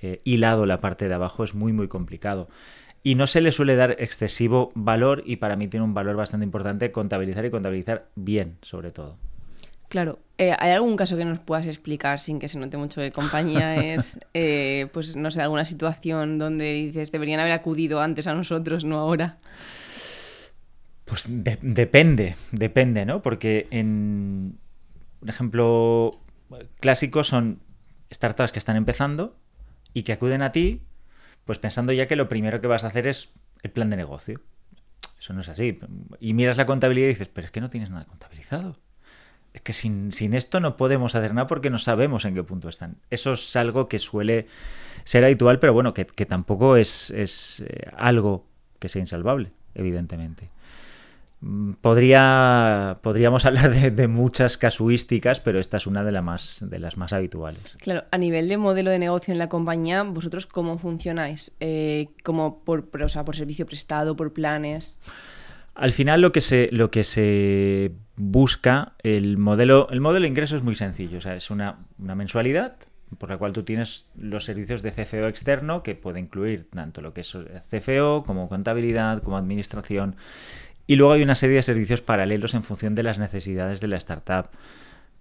eh, 0.00 0.20
hilado 0.24 0.66
la 0.66 0.78
parte 0.78 1.08
de 1.08 1.14
abajo 1.14 1.44
es 1.44 1.54
muy 1.54 1.72
muy 1.72 1.88
complicado. 1.88 2.48
Y 3.02 3.14
no 3.14 3.26
se 3.26 3.40
le 3.40 3.52
suele 3.52 3.76
dar 3.76 3.96
excesivo 4.00 4.72
valor 4.74 5.22
y 5.24 5.36
para 5.36 5.54
mí 5.54 5.68
tiene 5.68 5.84
un 5.84 5.94
valor 5.94 6.16
bastante 6.16 6.44
importante 6.44 6.90
contabilizar 6.90 7.44
y 7.44 7.50
contabilizar 7.50 8.08
bien 8.16 8.58
sobre 8.62 8.90
todo. 8.90 9.16
Claro, 9.88 10.18
eh, 10.38 10.54
¿hay 10.58 10.72
algún 10.72 10.96
caso 10.96 11.16
que 11.16 11.24
nos 11.24 11.38
puedas 11.38 11.66
explicar 11.66 12.18
sin 12.18 12.40
que 12.40 12.48
se 12.48 12.58
note 12.58 12.76
mucho 12.76 13.00
de 13.00 13.12
compañía? 13.12 13.76
Es, 13.94 14.18
eh, 14.34 14.88
pues 14.92 15.14
no 15.14 15.30
sé, 15.30 15.42
alguna 15.42 15.64
situación 15.64 16.38
donde 16.38 16.72
dices, 16.72 17.12
deberían 17.12 17.40
haber 17.40 17.52
acudido 17.52 18.00
antes 18.00 18.26
a 18.26 18.34
nosotros, 18.34 18.84
no 18.84 18.98
ahora. 18.98 19.38
Pues 21.04 21.26
depende, 21.28 22.34
depende, 22.50 23.06
¿no? 23.06 23.22
Porque 23.22 23.68
en, 23.70 24.58
un 25.20 25.28
ejemplo 25.28 26.10
clásico 26.80 27.22
son 27.22 27.60
startups 28.12 28.50
que 28.50 28.58
están 28.58 28.76
empezando 28.76 29.36
y 29.96 30.02
que 30.02 30.12
acuden 30.12 30.42
a 30.42 30.52
ti, 30.52 30.82
pues 31.46 31.58
pensando 31.58 31.90
ya 31.92 32.06
que 32.06 32.16
lo 32.16 32.28
primero 32.28 32.60
que 32.60 32.66
vas 32.66 32.84
a 32.84 32.88
hacer 32.88 33.06
es 33.06 33.32
el 33.62 33.70
plan 33.70 33.88
de 33.88 33.96
negocio. 33.96 34.42
Eso 35.18 35.32
no 35.32 35.40
es 35.40 35.48
así. 35.48 35.78
Y 36.20 36.34
miras 36.34 36.58
la 36.58 36.66
contabilidad 36.66 37.06
y 37.06 37.10
dices, 37.10 37.28
pero 37.32 37.46
es 37.46 37.50
que 37.50 37.62
no 37.62 37.70
tienes 37.70 37.88
nada 37.88 38.04
contabilizado 38.04 38.74
es 39.56 39.62
que 39.62 39.72
sin, 39.72 40.34
esto 40.34 40.60
no 40.60 40.76
podemos 40.76 41.14
hacer 41.14 41.32
nada 41.32 41.46
porque 41.46 41.70
no 41.70 41.78
sabemos 41.78 42.26
en 42.26 42.34
qué 42.34 42.42
punto 42.42 42.68
están. 42.68 42.98
Eso 43.08 43.32
es 43.32 43.56
algo 43.56 43.88
que 43.88 43.98
suele 43.98 44.46
ser 45.04 45.24
habitual, 45.24 45.58
pero 45.58 45.72
bueno, 45.72 45.94
que, 45.94 46.04
tampoco 46.04 46.76
es, 46.76 47.10
eh, 47.16 47.90
algo 47.96 48.44
que 48.78 48.90
sea 48.90 49.00
insalvable, 49.00 49.52
evidentemente. 49.74 50.48
Mm, 51.46 51.74
podría, 51.74 52.98
podríamos 53.02 53.46
hablar 53.46 53.70
de, 53.70 54.08
muchas 54.08 54.58
casuísticas, 54.58 55.40
pero 55.40 55.60
esta 55.60 55.76
es 55.76 55.86
una 55.86 56.02
de, 56.02 56.20
más, 56.20 56.58
de 56.60 56.78
las 56.78 56.96
más 56.96 57.12
habituales. 57.12 57.76
Claro, 57.80 58.04
a 58.10 58.18
nivel 58.18 58.48
de 58.48 58.56
modelo 58.56 58.90
de 58.90 58.98
negocio 58.98 59.32
en 59.32 59.38
la 59.38 59.48
compañía, 59.48 60.02
¿vosotros 60.02 60.46
cómo 60.46 60.78
funcionáis? 60.78 61.56
Eh, 61.60 62.08
¿Como 62.24 62.64
por, 62.64 62.88
por, 62.90 63.06
por 63.24 63.36
servicio 63.36 63.64
prestado, 63.64 64.16
por 64.16 64.32
planes? 64.32 65.00
Al 65.74 65.92
final 65.92 66.20
lo 66.20 66.32
que 66.32 66.40
se, 66.40 66.68
lo 66.72 66.90
que 66.90 67.04
se 67.04 67.92
busca, 68.16 68.94
el 69.02 69.38
modelo, 69.38 69.88
el 69.90 70.00
modelo 70.00 70.22
de 70.22 70.28
ingreso 70.28 70.56
es 70.56 70.62
muy 70.62 70.74
sencillo, 70.74 71.18
o 71.18 71.20
sea, 71.20 71.36
es 71.36 71.50
una, 71.50 71.78
una 71.98 72.14
mensualidad 72.14 72.76
por 73.18 73.30
la 73.30 73.38
cual 73.38 73.52
tú 73.52 73.62
tienes 73.62 74.10
los 74.16 74.44
servicios 74.44 74.82
de 74.82 74.90
CFO 74.90 75.28
externo 75.28 75.84
que 75.84 75.94
puede 75.94 76.18
incluir 76.18 76.68
tanto 76.70 77.00
lo 77.00 77.14
que 77.14 77.20
es 77.20 77.38
CFO 77.70 78.24
como 78.26 78.48
contabilidad, 78.48 79.22
como 79.22 79.36
administración. 79.36 80.16
Y 80.86 80.96
luego 80.96 81.12
hay 81.12 81.22
una 81.22 81.34
serie 81.34 81.56
de 81.56 81.62
servicios 81.62 82.00
paralelos 82.00 82.54
en 82.54 82.62
función 82.62 82.94
de 82.94 83.02
las 83.02 83.18
necesidades 83.18 83.80
de 83.80 83.88
la 83.88 83.96
startup. 83.96 84.50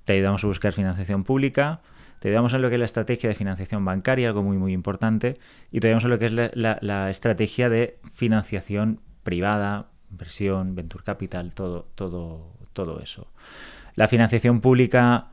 Te 0.03 0.13
ayudamos 0.13 0.43
a 0.43 0.47
buscar 0.47 0.73
financiación 0.73 1.23
pública, 1.23 1.81
te 2.19 2.29
ayudamos 2.29 2.53
en 2.53 2.61
lo 2.61 2.69
que 2.69 2.75
es 2.75 2.79
la 2.79 2.85
estrategia 2.85 3.29
de 3.29 3.35
financiación 3.35 3.83
bancaria, 3.83 4.27
algo 4.27 4.43
muy 4.43 4.57
muy 4.57 4.73
importante, 4.73 5.37
y 5.71 5.79
te 5.79 5.87
ayudamos 5.87 6.05
en 6.05 6.09
lo 6.11 6.19
que 6.19 6.25
es 6.25 6.31
la, 6.31 7.09
estrategia 7.09 7.69
de 7.69 7.99
financiación 8.13 9.01
privada, 9.23 9.89
inversión, 10.11 10.75
venture 10.75 11.03
capital, 11.03 11.53
todo, 11.55 11.87
todo, 11.95 12.53
todo 12.73 12.99
eso. 13.01 13.31
La 13.95 14.07
financiación 14.07 14.61
pública 14.61 15.31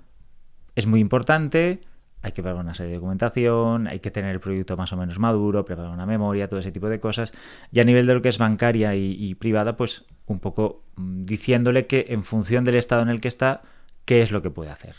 es 0.75 0.87
muy 0.87 1.01
importante, 1.01 1.81
hay 2.23 2.33
que 2.33 2.43
preparar 2.43 2.65
una 2.65 2.75
serie 2.75 2.93
de 2.93 2.97
documentación, 2.97 3.89
hay 3.89 3.99
que 3.99 4.11
tener 4.11 4.31
el 4.31 4.41
proyecto 4.41 4.77
más 4.77 4.93
o 4.93 4.97
menos 4.97 5.19
maduro, 5.19 5.65
preparar 5.65 5.91
una 5.91 6.07
memoria, 6.07 6.49
todo 6.49 6.61
ese 6.61 6.71
tipo 6.71 6.89
de 6.89 7.01
cosas. 7.01 7.33
Y 7.73 7.81
a 7.81 7.85
nivel 7.85 8.07
de 8.07 8.15
lo 8.15 8.23
que 8.23 8.29
es 8.29 8.39
bancaria 8.39 8.95
y, 8.95 9.35
privada, 9.35 9.77
pues 9.77 10.05
un 10.27 10.39
poco 10.39 10.85
mm, 10.97 11.25
diciéndole 11.25 11.87
que 11.87 12.07
en 12.11 12.23
función 12.23 12.65
del 12.65 12.77
estado 12.77 13.03
en 13.03 13.09
el 13.09 13.21
que 13.21 13.29
está, 13.29 13.63
qué 14.05 14.23
es 14.23 14.31
lo 14.31 14.41
que 14.41 14.51
puede 14.51 14.71
hacer. 14.71 14.97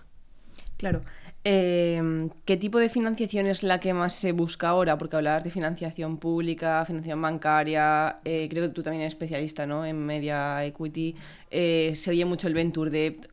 Claro. 0.77 1.01
Em, 1.45 2.29
¿Qué 2.45 2.55
tipo 2.55 2.79
de 2.79 2.87
financiación 2.87 3.47
es 3.47 3.63
la 3.63 3.79
que 3.79 3.93
más 3.93 4.13
se 4.13 4.31
busca 4.31 4.69
ahora? 4.69 4.97
Porque 4.97 5.15
hablabas 5.17 5.43
de 5.43 5.49
financiación 5.49 6.17
pública, 6.17 6.83
financiación 6.85 7.21
bancaria, 7.21 8.19
eh, 8.23 8.47
creo 8.49 8.67
que 8.67 8.73
tú 8.73 8.81
también 8.81 9.01
eres 9.01 9.13
especialista 9.13 9.65
¿no? 9.65 9.85
en 9.85 9.97
media 9.97 10.63
equity. 10.65 11.15
Eh, 11.51 11.93
se 11.95 12.11
oye 12.11 12.25
mucho 12.25 12.47
el 12.47 12.53
venture 12.53 12.89
debt. 12.89 13.27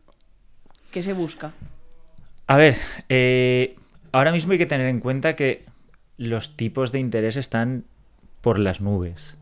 ¿Qué 0.92 1.02
se 1.02 1.12
busca? 1.12 1.52
A 2.50 2.56
ver, 2.56 2.76
eh, 3.08 3.76
ahora 4.10 4.32
mismo 4.32 4.50
hay 4.50 4.58
que 4.58 4.66
tener 4.66 4.88
en 4.88 4.98
cuenta 4.98 5.36
que 5.36 5.62
los 6.16 6.56
tipos 6.56 6.90
de 6.90 6.98
interés 6.98 7.36
están 7.36 7.84
por 8.40 8.58
las 8.58 8.80
nubes. 8.80 9.38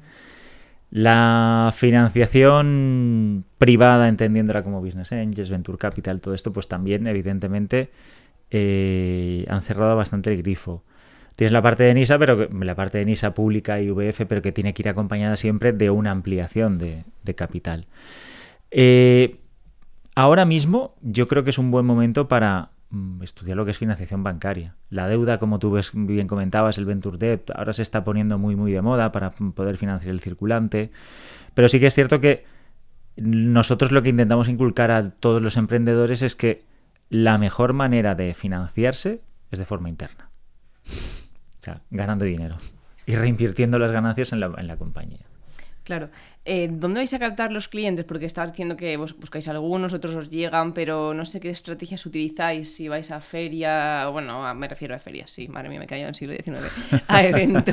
La 0.91 1.73
financiación 1.75 3.47
privada, 3.57 4.09
entendiéndola 4.09 4.63
como 4.63 4.83
business 4.83 5.13
angels, 5.13 5.49
venture 5.49 5.79
capital, 5.79 6.21
todo 6.21 6.35
esto, 6.35 6.53
pues 6.53 6.69
también, 6.69 7.07
evidentemente, 7.07 7.89
eh, 8.51 9.47
han 9.49 9.63
cerrado 9.63 9.97
bastante 9.97 10.29
el 10.29 10.43
grifo. 10.43 10.85
Tienes 11.35 11.53
la 11.53 11.63
parte 11.63 11.85
de 11.85 11.95
NISA, 11.95 12.19
pero 12.19 12.47
la 12.61 12.75
parte 12.75 12.99
de 12.99 13.07
NISA 13.07 13.33
pública 13.33 13.81
y 13.81 13.89
VF, 13.91 14.27
pero 14.27 14.43
que 14.43 14.53
tiene 14.53 14.75
que 14.75 14.83
ir 14.83 14.89
acompañada 14.91 15.37
siempre 15.37 15.73
de 15.73 15.89
una 15.89 16.11
ampliación 16.11 16.77
de, 16.77 17.05
capital. 17.35 17.87
Eh, 18.71 19.41
ahora 20.15 20.45
mismo, 20.45 20.95
yo 21.01 21.27
creo 21.27 21.43
que 21.43 21.51
es 21.51 21.59
un 21.59 21.71
buen 21.71 21.87
momento 21.87 22.29
para 22.29 22.73
estudiar 23.23 23.57
lo 23.57 23.65
que 23.65 23.73
es 23.73 23.79
financiación 23.79 24.23
bancaria. 24.23 24.75
La 24.91 25.09
deuda, 25.09 25.39
como 25.39 25.59
tú 25.59 25.79
bien 25.93 26.27
comentabas, 26.27 26.79
el 26.79 26.87
Venture 26.87 27.19
Debt, 27.19 27.51
ahora 27.55 27.73
se 27.73 27.83
está 27.83 28.05
poniendo 28.05 28.39
muy 28.39 28.57
muy 28.57 28.73
de 28.73 28.81
moda 28.81 29.13
para 29.13 29.31
poder 29.31 29.77
financiar 29.77 30.13
el 30.13 30.21
circulante. 30.21 30.91
Pero 31.55 31.69
sí 31.69 31.81
que 31.81 31.87
es 31.87 31.95
cierto 31.95 32.21
que 32.21 32.45
nosotros 33.17 33.93
lo 33.93 34.03
que 34.03 34.11
intentamos 34.11 34.49
inculcar 34.49 34.91
a 34.91 35.11
todos 35.11 35.43
los 35.43 35.57
emprendedores 35.57 36.23
es 36.23 36.37
que 36.37 36.65
la 37.11 37.37
mejor 37.39 37.73
manera 37.73 38.15
de 38.15 38.33
financiarse 38.35 39.23
es 39.51 39.59
de 39.59 39.65
forma 39.65 39.89
interna. 39.89 40.31
O 40.87 41.65
sea, 41.65 41.83
ganando 41.91 42.25
dinero 42.25 42.57
y 43.07 43.17
reinvirtiendo 43.17 43.79
las 43.79 43.91
ganancias 43.91 44.33
en 44.33 44.41
la, 44.41 44.53
en 44.57 44.67
la 44.67 44.77
compañía. 44.77 45.28
Claro. 45.89 46.11
Eh, 46.45 46.69
¿Dónde 46.71 47.01
vais 47.01 47.15
a 47.15 47.19
captar 47.19 47.51
los 47.51 47.67
clientes? 47.67 48.05
Porque 48.05 48.27
estás 48.27 48.51
diciendo 48.53 48.77
que 48.77 48.95
vos 48.99 49.19
buscáis 49.19 49.49
algunos, 49.49 49.95
otros 49.95 50.15
os 50.17 50.29
llegan, 50.29 50.75
pero 50.75 51.15
no 51.15 51.25
sé 51.25 51.41
qué 51.41 51.49
estrategias 51.49 52.05
utilizáis. 52.05 52.75
Si 52.75 52.89
vais 52.89 53.11
a 53.11 53.23
feria, 53.23 54.07
bueno, 54.09 54.55
me 54.55 54.69
refiero 54.69 54.95
a 54.95 54.99
ferias, 54.99 55.31
sí, 55.31 55.49
madre 55.49 55.71
mía, 55.71 55.79
me 55.79 55.87
cayó 55.87 56.03
en 56.03 56.09
el 56.09 56.15
siglo 56.15 56.35
XIX. 56.35 56.59
A, 57.09 57.25
evento, 57.25 57.73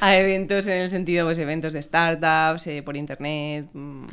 a 0.00 0.16
eventos 0.16 0.66
en 0.68 0.84
el 0.84 0.90
sentido, 0.90 1.26
pues 1.26 1.38
eventos 1.38 1.74
de 1.74 1.82
startups, 1.82 2.66
eh, 2.66 2.82
por 2.82 2.96
internet. 2.96 3.68
Mm, 3.74 4.06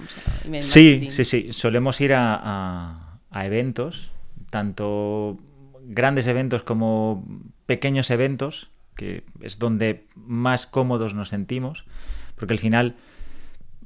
sí, 0.59 1.07
sí, 1.09 1.23
sí. 1.23 1.53
Solemos 1.53 2.01
ir 2.01 2.15
a, 2.15 3.21
a 3.31 3.45
eventos, 3.45 4.11
tanto 4.49 5.37
grandes 5.83 6.27
eventos 6.27 6.63
como 6.63 7.25
pequeños 7.65 8.11
eventos, 8.11 8.71
que 8.93 9.23
es 9.39 9.57
donde 9.57 10.05
más 10.15 10.67
cómodos 10.67 11.13
nos 11.13 11.29
sentimos, 11.29 11.85
porque 12.35 12.53
al 12.53 12.59
final 12.59 12.95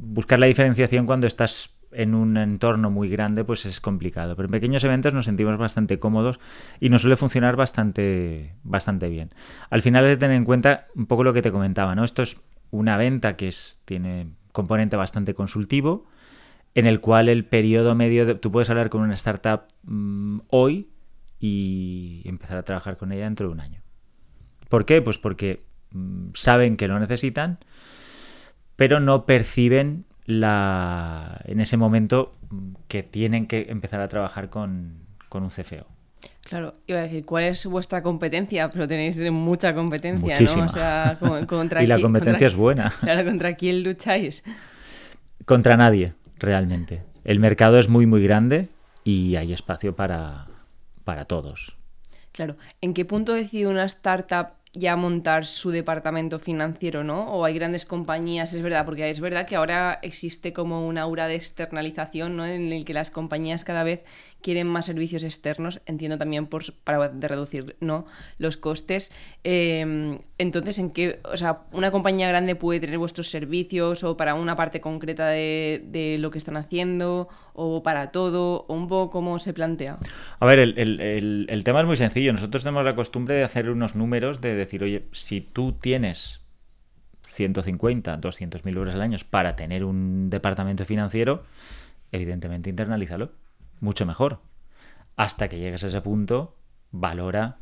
buscar 0.02 0.40
la 0.40 0.48
diferenciación 0.48 1.06
cuando 1.06 1.28
estás 1.28 1.78
en 1.94 2.16
un 2.16 2.38
entorno 2.38 2.90
muy 2.90 3.10
grande 3.10 3.44
pues 3.44 3.66
es 3.66 3.80
complicado. 3.80 4.36
Pero 4.36 4.48
en 4.48 4.52
pequeños 4.52 4.84
eventos 4.84 5.14
nos 5.14 5.26
sentimos 5.26 5.58
bastante 5.58 6.00
cómodos 6.00 6.40
y 6.80 6.90
nos 6.90 7.02
suele 7.02 7.18
funcionar 7.18 7.56
bastante, 7.56 8.56
bastante 8.64 9.10
bien. 9.10 9.32
Al 9.70 9.82
final 9.82 10.06
hay 10.06 10.12
que 10.12 10.18
tener 10.18 10.38
en 10.38 10.46
cuenta 10.46 10.86
un 10.96 11.06
poco 11.06 11.24
lo 11.24 11.34
que 11.34 11.42
te 11.42 11.52
comentaba, 11.52 11.96
¿no? 11.96 12.04
Esto 12.04 12.24
es 12.24 12.42
una 12.72 12.98
venta 12.98 13.36
que 13.36 13.48
es, 13.48 13.82
tiene 13.86 14.34
componente 14.52 14.96
bastante 14.96 15.34
consultivo, 15.34 16.08
en 16.74 16.88
el 16.88 17.02
cual 17.02 17.30
el 17.30 17.46
periodo 17.46 17.96
medio, 17.96 18.26
de, 18.26 18.36
tú 18.36 18.52
puedes 18.52 18.70
hablar 18.70 18.90
con 18.90 19.02
una 19.02 19.16
startup 19.16 19.64
mm, 19.84 20.40
hoy 20.50 20.90
y 21.40 22.22
empezar 22.26 22.58
a 22.58 22.64
trabajar 22.64 22.98
con 22.98 23.12
ella 23.12 23.26
dentro 23.26 23.48
de 23.48 23.54
un 23.54 23.60
año. 23.60 23.82
¿Por 24.70 24.86
qué? 24.86 25.02
Pues 25.02 25.18
porque 25.18 25.66
mm, 25.92 26.30
saben 26.34 26.78
que 26.78 26.88
lo 26.88 26.98
necesitan 26.98 27.60
pero 28.82 29.00
no 29.00 29.28
perciben 29.28 30.06
la, 30.26 31.40
en 31.46 31.62
ese 31.62 31.78
momento 31.78 32.32
que 32.88 33.04
tienen 33.04 33.46
que 33.46 33.68
empezar 33.70 34.02
a 34.02 34.08
trabajar 34.08 34.50
con, 34.50 35.06
un 35.32 35.50
CFO. 35.50 35.86
Claro, 36.42 36.74
iba 36.88 36.98
a 36.98 37.02
decir, 37.04 37.24
¿cuál 37.24 37.44
es 37.44 37.64
vuestra 37.68 38.02
competencia? 38.02 38.72
Pero 38.72 38.88
tenéis 38.88 39.22
mucha 39.32 39.76
competencia, 39.76 40.34
¿no? 40.56 40.66
O 40.66 40.70
sea, 40.70 41.16
contra 41.48 41.84
y 41.84 41.86
la 41.86 42.02
competencia 42.02 42.48
es 42.48 42.56
buena. 42.56 42.92
Claro, 43.02 43.30
¿contra 43.30 43.54
quién 43.54 43.84
lucháis? 43.84 44.44
Contra 45.46 45.78
nadie, 45.78 46.16
realmente. 46.40 47.04
El 47.24 47.40
mercado 47.40 47.78
es 47.78 47.88
muy, 47.88 48.08
muy 48.08 48.24
grande 48.24 48.70
y 49.04 49.36
hay 49.36 49.54
espacio 49.54 49.96
para, 49.96 50.48
para 51.04 51.26
todos. 51.26 51.78
Claro, 52.32 52.58
¿en 52.82 52.96
qué 52.96 53.06
punto 53.06 53.34
decide 53.34 53.68
una 53.68 53.84
startup 53.84 54.54
ya 54.74 54.96
montar 54.96 55.46
su 55.46 55.72
departamento 55.72 56.40
financiero, 56.40 57.04
¿no? 57.04 57.28
O 57.34 57.44
hay 57.44 57.54
grandes 57.54 57.86
compañías, 57.86 58.54
es 58.54 58.62
verdad, 58.62 58.86
porque 58.86 59.10
es 59.10 59.20
verdad 59.20 59.46
que 59.46 59.58
ahora 59.58 60.00
existe 60.02 60.54
como 60.54 60.88
una 60.88 61.02
aura 61.02 61.28
de 61.28 61.36
externalización, 61.36 62.38
¿no? 62.38 62.46
En 62.46 62.72
el 62.72 62.86
que 62.86 62.94
las 62.94 63.12
compañías 63.12 63.64
cada 63.66 63.84
vez 63.84 64.04
quieren 64.42 64.68
más 64.68 64.86
servicios 64.86 65.24
externos, 65.24 65.82
entiendo 65.86 66.18
también 66.18 66.48
por, 66.48 66.74
para 66.84 67.10
de 67.10 67.28
reducir 67.28 67.76
¿no? 67.80 68.06
los 68.38 68.58
costes. 68.58 69.12
Em, 69.44 70.20
entonces, 70.38 70.80
¿en 70.80 70.92
qué, 70.92 71.20
o 71.24 71.38
sea, 71.38 71.62
una 71.72 71.92
compañía 71.92 72.28
grande 72.28 72.56
puede 72.56 72.80
tener 72.80 72.98
vuestros 72.98 73.30
servicios 73.30 74.04
o 74.04 74.18
para 74.18 74.36
una 74.36 74.56
parte 74.56 74.82
concreta 74.82 75.28
de, 75.28 75.84
de 75.86 76.18
lo 76.18 76.32
que 76.32 76.38
están 76.38 76.58
haciendo 76.58 77.30
o 77.54 77.84
para 77.84 78.12
todo, 78.12 78.66
o 78.68 78.74
un 78.74 78.88
poco 78.88 79.12
cómo 79.12 79.40
se 79.40 79.54
plantea? 79.54 79.98
A 80.40 80.46
ver, 80.46 80.60
el, 80.60 80.78
el, 80.78 81.46
el 81.50 81.64
tema 81.64 81.82
es 81.82 81.86
muy 81.86 81.98
sencillo. 81.98 82.34
Nosotros 82.34 82.64
tenemos 82.64 82.84
la 82.84 82.96
costumbre 82.96 83.36
de 83.36 83.44
hacer 83.44 83.70
unos 83.70 83.96
números 83.96 84.42
de 84.42 84.56
decir, 84.56 84.84
oye, 84.84 85.06
si 85.12 85.42
tú 85.42 85.74
tienes 85.74 86.42
150, 87.32 88.18
200 88.18 88.66
mil 88.66 88.78
euros 88.78 88.94
al 88.94 89.02
año 89.02 89.18
para 89.30 89.56
tener 89.56 89.84
un 89.84 90.30
departamento 90.30 90.86
financiero, 90.86 91.44
evidentemente 92.12 92.70
internalízalo 92.70 93.32
mucho 93.82 94.06
mejor. 94.06 94.40
Hasta 95.18 95.50
que 95.50 95.60
llegues 95.60 95.84
a 95.84 95.88
ese 95.88 96.02
punto, 96.02 96.56
valora 96.92 97.58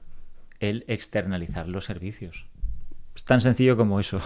el 0.60 0.86
externalizar 0.88 1.68
los 1.68 1.86
servicios. 1.86 2.48
Es 3.16 3.24
tan 3.24 3.42
sencillo 3.42 3.76
como 3.76 4.00
eso. 4.00 4.22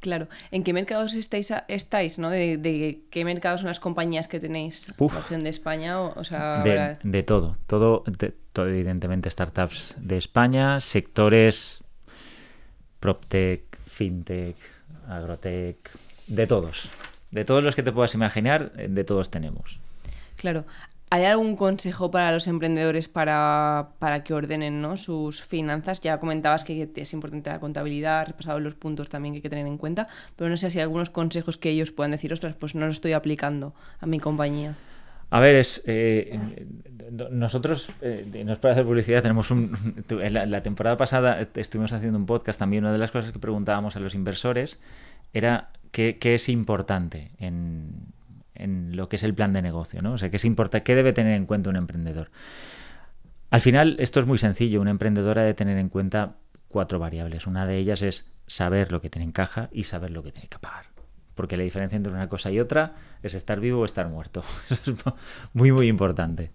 Claro. 0.00 0.28
¿En 0.50 0.64
qué 0.64 0.72
mercados 0.72 1.14
estáis, 1.14 1.52
estáis 1.68 2.18
¿no? 2.18 2.30
De, 2.30 3.02
qué 3.10 3.24
mercados 3.24 3.60
son 3.60 3.68
las 3.68 3.80
compañías 3.80 4.28
que 4.28 4.40
tenéis? 4.40 4.92
Uf, 4.96 5.30
de 5.30 5.48
España? 5.48 6.00
O, 6.00 6.24
sea, 6.24 6.62
de, 7.02 7.22
todo. 7.22 7.56
Todo, 7.66 8.04
todo, 8.52 8.68
evidentemente, 8.68 9.30
startups 9.30 9.96
de 10.00 10.16
España, 10.16 10.80
sectores 10.80 11.84
PropTech, 12.98 13.78
FinTech, 13.86 14.56
Agrotech, 15.06 15.76
de 16.28 16.46
todos. 16.46 16.90
De 17.30 17.44
todos 17.44 17.62
los 17.62 17.74
que 17.74 17.82
te 17.82 17.92
puedas 17.92 18.14
imaginar, 18.14 18.72
de 18.72 19.04
todos 19.04 19.30
tenemos. 19.30 19.80
Claro. 20.36 20.64
¿Hay 21.12 21.24
algún 21.24 21.56
consejo 21.56 22.12
para 22.12 22.30
los 22.30 22.46
emprendedores 22.46 23.08
para, 23.08 23.88
que 24.24 24.32
ordenen 24.32 24.80
¿no? 24.80 24.96
sus 24.96 25.42
finanzas? 25.42 26.00
Ya 26.00 26.20
comentabas 26.20 26.62
que 26.62 26.88
es 26.94 27.12
importante 27.12 27.50
la 27.50 27.58
contabilidad, 27.58 28.28
repasado 28.28 28.60
los 28.60 28.74
puntos 28.74 29.08
también 29.08 29.34
que 29.34 29.38
hay 29.38 29.42
que 29.42 29.50
tener 29.50 29.66
en 29.66 29.76
cuenta, 29.76 30.06
pero 30.36 30.48
no 30.48 30.56
sé 30.56 30.70
si 30.70 30.78
hay 30.78 30.82
algunos 30.82 31.10
consejos 31.10 31.56
que 31.56 31.70
ellos 31.70 31.90
puedan 31.90 32.12
decir, 32.12 32.32
ostras, 32.32 32.54
pues 32.54 32.76
no 32.76 32.86
lo 32.86 32.92
estoy 32.92 33.12
aplicando 33.12 33.74
a 33.98 34.06
mi 34.06 34.20
compañía. 34.20 34.76
A 35.30 35.40
ver, 35.40 35.56
es 35.56 35.82
eh, 35.88 36.38
nosotros, 37.32 37.90
eh, 38.02 38.44
no 38.44 38.52
es 38.52 38.58
para 38.60 38.74
hacer 38.74 38.84
publicidad, 38.84 39.20
tenemos 39.20 39.50
un... 39.50 39.76
La, 40.30 40.60
temporada 40.60 40.96
pasada 40.96 41.40
estuvimos 41.56 41.92
haciendo 41.92 42.18
un 42.18 42.26
podcast 42.26 42.60
también, 42.60 42.84
una 42.84 42.92
de 42.92 42.98
las 42.98 43.10
cosas 43.10 43.32
que 43.32 43.40
preguntábamos 43.40 43.96
a 43.96 44.00
los 44.00 44.14
inversores 44.14 44.78
era 45.32 45.70
qué 45.90 46.16
es 46.22 46.48
importante 46.48 47.32
en 47.40 48.12
en, 48.62 48.96
lo 48.96 49.08
que 49.08 49.16
es 49.16 49.22
el 49.22 49.34
plan 49.34 49.52
de 49.52 49.62
negocio, 49.62 50.02
¿no? 50.02 50.12
O 50.12 50.18
sea, 50.18 50.30
¿qué, 50.30 50.36
es 50.36 50.44
importa, 50.44 50.82
¿qué 50.82 50.94
debe 50.94 51.12
tener 51.12 51.34
en 51.34 51.46
cuenta 51.46 51.70
un 51.70 51.76
emprendedor? 51.76 52.30
Al 53.50 53.60
final, 53.60 53.96
esto 53.98 54.20
es 54.20 54.26
muy 54.26 54.38
sencillo. 54.38 54.80
Un 54.80 54.88
emprendedor 54.88 55.38
ha 55.38 55.42
de 55.42 55.54
tener 55.54 55.76
en 55.78 55.88
cuenta 55.88 56.36
cuatro 56.68 56.98
variables. 56.98 57.46
Una 57.46 57.66
de 57.66 57.78
ellas 57.78 58.02
es 58.02 58.32
saber 58.46 58.92
lo 58.92 59.00
que 59.00 59.10
tiene 59.10 59.24
en 59.24 59.32
caja 59.32 59.68
y 59.72 59.84
saber 59.84 60.10
lo 60.10 60.22
que 60.22 60.30
tiene 60.30 60.48
que 60.48 60.58
pagar. 60.58 60.86
Porque 61.34 61.56
la 61.56 61.64
diferencia 61.64 61.96
entre 61.96 62.12
una 62.12 62.28
cosa 62.28 62.50
y 62.50 62.60
otra 62.60 62.94
es 63.22 63.34
estar 63.34 63.60
vivo 63.60 63.80
o 63.80 63.84
estar 63.84 64.08
muerto. 64.08 64.42
Eso 64.70 64.92
es 64.92 65.04
muy, 65.52 65.72
muy 65.72 65.88
importante. 65.88 66.52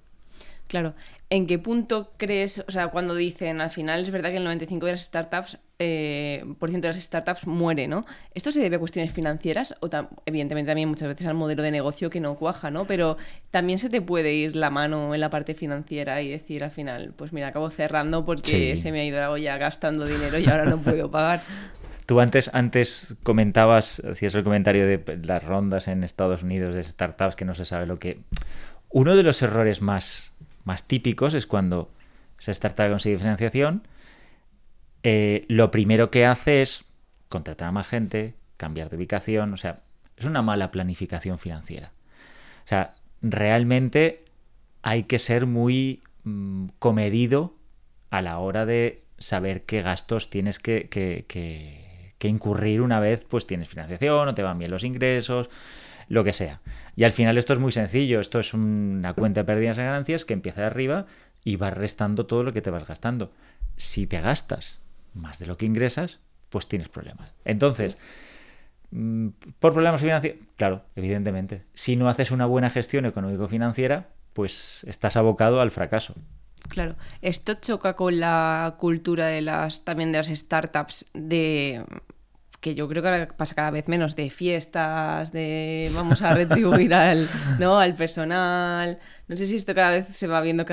Claro. 0.68 0.94
¿En 1.30 1.48
qué 1.48 1.60
punto 1.60 2.12
crees, 2.18 2.64
o 2.68 2.72
sea, 2.72 2.88
cuando 2.88 3.16
dicen 3.16 3.62
al 3.62 3.70
final 3.70 4.04
es 4.04 4.12
verdad 4.12 4.32
que 4.32 4.38
el 4.38 4.46
95% 4.46 4.86
de 4.86 4.92
las 4.92 5.02
startups, 5.02 5.58
eh, 5.80 6.44
por 6.60 6.70
ciento 6.70 6.88
de 6.88 6.94
las 6.94 7.04
startups 7.04 7.48
muere, 7.48 7.88
¿no? 7.88 8.06
¿Esto 8.34 8.52
se 8.52 8.62
debe 8.62 8.78
a 8.78 8.80
cuestiones 8.80 9.12
financieras 9.12 9.76
o 9.82 9.90
evidentemente 10.26 10.70
también 10.70 10.90
muchas 10.90 11.08
veces 11.08 11.28
al 11.28 11.34
modelo 11.34 11.64
de 11.64 11.72
negocio 11.72 12.10
que 12.10 12.20
no 12.20 12.36
cuaja, 12.36 12.72
¿no? 12.72 12.86
Pero 12.86 13.18
también 13.52 13.80
se 13.80 13.90
te 13.90 14.02
puede 14.02 14.34
ir 14.34 14.56
la 14.56 14.70
mano 14.70 15.14
en 15.14 15.22
la 15.22 15.30
parte 15.30 15.54
financiera 15.54 16.22
y 16.22 16.30
decir 16.30 16.64
al 16.64 16.72
final, 16.72 17.14
pues 17.16 17.34
mira, 17.34 17.48
acabo 17.48 17.70
cerrando 17.70 18.26
porque 18.26 18.76
se 18.76 18.92
me 18.92 19.02
ha 19.02 19.06
ido 19.06 19.20
la 19.20 19.32
olla 19.32 19.58
gastando 19.58 20.06
dinero 20.06 20.38
y 20.40 20.48
ahora 20.48 20.66
no 20.66 20.78
puedo 20.78 21.10
pagar. 21.12 21.42
Tú 22.06 22.20
antes, 22.20 22.52
antes 22.54 23.16
comentabas, 23.24 24.00
hacías 24.00 24.36
el 24.36 24.44
comentario 24.44 24.86
de 24.86 25.20
las 25.24 25.44
rondas 25.44 25.88
en 25.88 26.04
Estados 26.04 26.44
Unidos 26.44 26.76
de 26.76 26.84
startups 26.84 27.36
que 27.36 27.46
no 27.46 27.56
se 27.56 27.66
sabe 27.66 27.88
lo 27.88 27.98
que... 27.98 28.20
Uno 28.90 29.16
de 29.16 29.24
los 29.24 29.42
errores 29.42 29.82
más 29.82 30.35
más 30.66 30.88
típicos 30.88 31.34
es 31.34 31.48
cuando 31.48 31.90
se 32.38 32.52
startup 32.52 32.90
consigue 32.90 33.18
financiación, 33.18 33.88
eh, 35.04 35.46
lo 35.48 35.72
primero 35.72 36.12
que 36.12 36.26
hace 36.26 36.62
es 36.62 36.84
contratar 37.30 37.70
a 37.70 37.72
más 37.72 37.88
gente, 37.88 38.34
cambiar 38.58 38.90
de 38.90 38.98
ubicación, 38.98 39.54
o 39.54 39.58
sea, 39.58 39.82
es 40.18 40.26
una 40.26 40.42
mala 40.42 40.72
planificación 40.72 41.38
financiera. 41.40 41.92
O 42.66 42.68
sea, 42.68 42.96
realmente 43.22 44.24
hay 44.82 45.04
que 45.04 45.20
ser 45.20 45.46
muy 45.46 46.02
mm, 46.24 46.68
comedido 46.80 47.56
a 48.10 48.22
la 48.22 48.40
hora 48.40 48.66
de 48.66 49.04
saber 49.18 49.64
qué 49.64 49.82
gastos 49.82 50.30
tienes 50.30 50.60
que, 50.60 50.90
que, 50.90 51.26
que, 51.28 52.28
incurrir 52.28 52.82
una 52.82 53.00
vez 53.00 53.24
pues 53.24 53.46
tienes 53.46 53.70
financiación 53.70 54.28
o 54.28 54.34
te 54.34 54.42
van 54.42 54.58
bien 54.58 54.72
los 54.72 54.84
ingresos, 54.84 55.52
lo 56.08 56.24
que 56.24 56.34
sea. 56.34 56.62
Y 56.96 57.04
al 57.04 57.12
final 57.12 57.38
esto 57.38 57.54
es 57.54 57.60
muy 57.60 57.72
sencillo, 57.72 58.20
esto 58.20 58.40
es 58.40 58.54
una 58.54 59.14
cuenta 59.14 59.42
de 59.42 59.46
pérdidas 59.46 59.78
y 59.78 59.82
ganancias 59.82 60.26
que 60.26 60.34
empieza 60.34 60.62
de 60.62 60.68
arriba 60.68 61.06
y 61.44 61.56
va 61.58 61.70
restando 61.70 62.26
todo 62.26 62.44
lo 62.44 62.54
que 62.54 62.62
te 62.62 62.72
vas 62.72 62.88
gastando. 62.88 63.32
Si 63.78 64.08
te 64.08 64.22
gastas 64.22 64.80
más 65.14 65.40
de 65.40 65.46
lo 65.46 65.58
que 65.58 65.66
ingresas, 65.66 66.20
pues 66.50 66.68
tienes 66.68 66.90
problemas. 66.90 67.34
Entonces, 67.44 67.98
mm, 68.92 69.30
por 69.60 69.74
problemas 69.74 70.02
financieros, 70.02 70.42
claro, 70.56 70.84
evidentemente, 70.96 71.64
si 71.74 71.96
no 71.96 72.10
haces 72.10 72.32
una 72.32 72.46
buena 72.46 72.70
gestión 72.70 73.06
económico-financiera, 73.06 74.10
pues 74.34 74.84
estás 74.88 75.16
abocado 75.18 75.62
al 75.62 75.72
fracaso. 75.72 76.16
Claro, 76.70 76.96
esto 77.22 77.56
choca 77.56 77.96
con 77.96 78.20
la 78.20 78.76
cultura 78.80 79.28
de 79.28 79.42
las 79.42 79.86
también 79.86 80.12
de 80.12 80.18
las 80.18 80.28
startups 80.28 81.06
de 81.14 81.86
que 82.66 82.74
yo 82.74 82.88
creo 82.88 83.04
que 83.04 83.10
ahora 83.10 83.28
pasa 83.28 83.54
cada 83.54 83.70
vez 83.70 83.88
menos 83.88 84.16
de 84.16 84.32
fiestas, 84.32 85.32
de 85.32 85.88
vamos 85.94 86.24
a 86.24 86.34
retribuir 86.34 86.96
al, 86.96 87.30
¿no? 87.60 87.78
al 87.78 87.94
personal. 87.94 88.98
No 89.28 89.38
sé 89.38 89.46
si 89.46 89.56
esto 89.56 89.76
cada 89.76 89.92
vez 89.92 90.08
se 90.10 90.26
va 90.26 90.42
viendo 90.42 90.66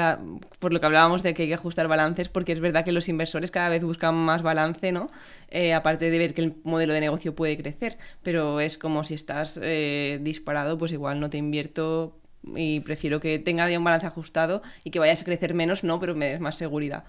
por 0.59 0.73
lo 0.73 0.81
que 0.81 0.87
hablábamos 0.87 1.23
de 1.23 1.35
que 1.35 1.43
hay 1.43 1.49
que 1.49 1.55
ajustar 1.55 1.89
balances, 1.89 2.31
porque 2.31 2.53
es 2.53 2.61
verdad 2.61 2.83
que 2.83 2.93
los 2.93 3.11
inversores 3.11 3.51
cada 3.51 3.69
vez 3.69 3.85
buscan 3.85 4.15
más 4.15 4.41
balance, 4.41 4.91
¿no? 4.91 5.11
Eh, 5.51 5.75
aparte 5.75 6.09
de 6.09 6.19
ver 6.19 6.33
que 6.33 6.41
el 6.41 6.55
modelo 6.65 6.95
de 6.95 7.01
negocio 7.01 7.35
puede 7.35 7.59
crecer, 7.59 7.99
pero 8.23 8.61
es 8.61 8.79
como 8.79 9.05
si 9.05 9.13
estás 9.13 9.61
eh, 9.63 10.19
disparado, 10.23 10.79
pues 10.79 10.93
igual 10.93 11.21
no 11.21 11.29
te 11.29 11.37
invierto 11.37 12.17
y 12.57 12.81
prefiero 12.81 13.21
que 13.21 13.39
tenga 13.39 13.67
un 13.67 13.85
balance 13.85 14.07
ajustado 14.07 14.63
y 14.83 14.93
que 14.93 14.99
vayas 14.99 15.21
a 15.21 15.25
crecer 15.27 15.53
menos, 15.53 15.85
no, 15.85 16.01
pero 16.01 16.15
me 16.15 16.25
des 16.25 16.41
más 16.41 16.57
seguridad. 16.57 17.05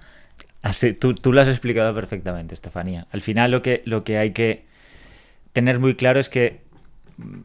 Así, 0.62 0.92
tú, 0.92 1.16
tú 1.16 1.32
lo 1.32 1.40
has 1.40 1.48
explicado 1.48 1.96
perfectamente, 1.96 2.54
Estefanía. 2.54 3.08
Al 3.12 3.22
final 3.22 3.50
lo 3.50 3.62
que, 3.62 3.82
lo 3.86 4.04
que 4.04 4.18
hay 4.18 4.34
que 4.34 4.73
tener 5.54 5.80
muy 5.80 5.96
claro 5.96 6.20
es 6.20 6.30
que 6.30 6.62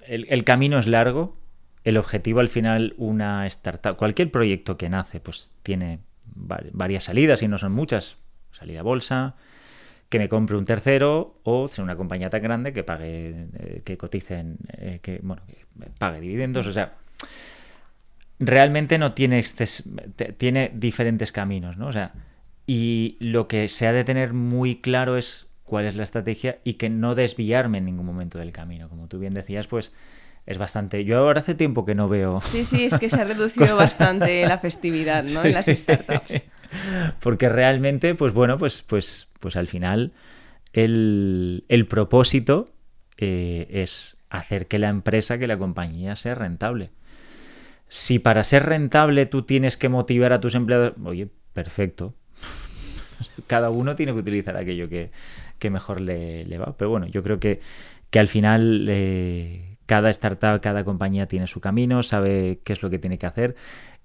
el, 0.06 0.44
camino 0.44 0.78
es 0.78 0.86
largo, 0.86 1.36
el 1.84 1.96
objetivo 1.96 2.40
al 2.40 2.48
final, 2.48 2.94
una 2.96 3.46
startup, 3.46 3.96
cualquier 3.96 4.30
proyecto 4.30 4.76
que 4.76 4.88
nace, 4.88 5.20
pues 5.20 5.50
tiene 5.62 6.00
varias 6.24 7.04
salidas 7.04 7.42
y 7.42 7.48
no 7.48 7.58
son 7.58 7.72
muchas. 7.72 8.16
Salida 8.50 8.80
a 8.80 8.82
bolsa, 8.82 9.36
que 10.08 10.18
me 10.18 10.28
compre 10.28 10.56
un 10.56 10.64
tercero 10.64 11.38
o 11.44 11.68
sea 11.68 11.84
una 11.84 11.96
compañía 11.96 12.30
tan 12.30 12.42
grande 12.42 12.72
que 12.72 12.82
pague, 12.82 13.46
eh, 13.58 13.82
que 13.84 13.98
cotice, 13.98 14.44
eh, 14.78 15.00
que, 15.02 15.20
bueno, 15.22 15.42
que 15.46 15.66
pague 15.98 16.20
dividendos. 16.20 16.66
O 16.66 16.72
sea, 16.72 16.94
realmente 18.38 18.98
no 18.98 19.12
tiene, 19.12 19.44
tiene 20.38 20.72
diferentes 20.74 21.30
caminos, 21.30 21.76
¿no? 21.76 21.88
O 21.88 21.92
sea, 21.92 22.12
y 22.66 23.16
lo 23.20 23.48
que 23.48 23.68
se 23.68 23.86
ha 23.86 23.92
de 23.92 24.04
tener 24.04 24.32
muy 24.32 24.76
claro 24.76 25.16
es 25.16 25.47
cuál 25.68 25.86
es 25.86 25.94
la 25.94 26.02
estrategia 26.02 26.58
y 26.64 26.74
que 26.74 26.90
no 26.90 27.14
desviarme 27.14 27.78
en 27.78 27.84
ningún 27.84 28.06
momento 28.06 28.38
del 28.38 28.52
camino. 28.52 28.88
Como 28.88 29.06
tú 29.06 29.18
bien 29.18 29.34
decías, 29.34 29.66
pues 29.66 29.92
es 30.46 30.58
bastante. 30.58 31.04
Yo 31.04 31.18
ahora 31.18 31.40
hace 31.40 31.54
tiempo 31.54 31.84
que 31.84 31.94
no 31.94 32.08
veo. 32.08 32.40
Sí, 32.40 32.64
sí, 32.64 32.84
es 32.84 32.98
que 32.98 33.10
se 33.10 33.20
ha 33.20 33.24
reducido 33.26 33.76
bastante 33.76 34.46
la 34.46 34.58
festividad, 34.58 35.24
¿no? 35.24 35.44
En 35.44 35.52
las 35.54 35.66
startups. 35.66 36.44
Porque 37.20 37.48
realmente, 37.48 38.14
pues 38.14 38.32
bueno, 38.32 38.58
pues, 38.58 38.82
pues, 38.82 39.28
pues 39.40 39.56
al 39.56 39.66
final 39.68 40.12
el, 40.72 41.86
propósito 41.88 42.72
eh, 43.16 43.66
es 43.70 44.18
hacer 44.30 44.66
que 44.66 44.78
la 44.78 44.88
empresa, 44.88 45.38
que 45.38 45.46
la 45.46 45.58
compañía 45.58 46.16
sea 46.16 46.34
rentable. 46.34 46.90
Si 47.88 48.18
para 48.18 48.44
ser 48.44 48.66
rentable 48.66 49.26
tú 49.26 49.42
tienes 49.42 49.76
que 49.76 49.88
motivar 49.88 50.32
a 50.32 50.40
tus 50.40 50.54
empleados, 50.54 50.92
oye, 51.04 51.28
perfecto. 51.52 52.14
Cada 53.46 53.70
uno 53.70 53.96
tiene 53.96 54.12
que 54.12 54.18
utilizar 54.18 54.56
aquello 54.56 54.88
que, 54.88 55.10
que 55.58 55.70
mejor 55.70 56.00
le, 56.00 56.58
va. 56.58 56.76
Pero 56.76 56.90
bueno, 56.90 57.06
yo 57.06 57.22
creo 57.22 57.38
que, 57.40 57.60
que 58.10 58.18
al 58.18 58.28
final 58.28 58.86
eh, 58.88 59.78
cada 59.86 60.10
startup, 60.10 60.60
cada 60.60 60.84
compañía 60.84 61.26
tiene 61.26 61.46
su 61.46 61.60
camino, 61.60 62.02
sabe 62.02 62.60
qué 62.64 62.72
es 62.72 62.82
lo 62.82 62.90
que 62.90 62.98
tiene 62.98 63.18
que 63.18 63.26
hacer 63.26 63.56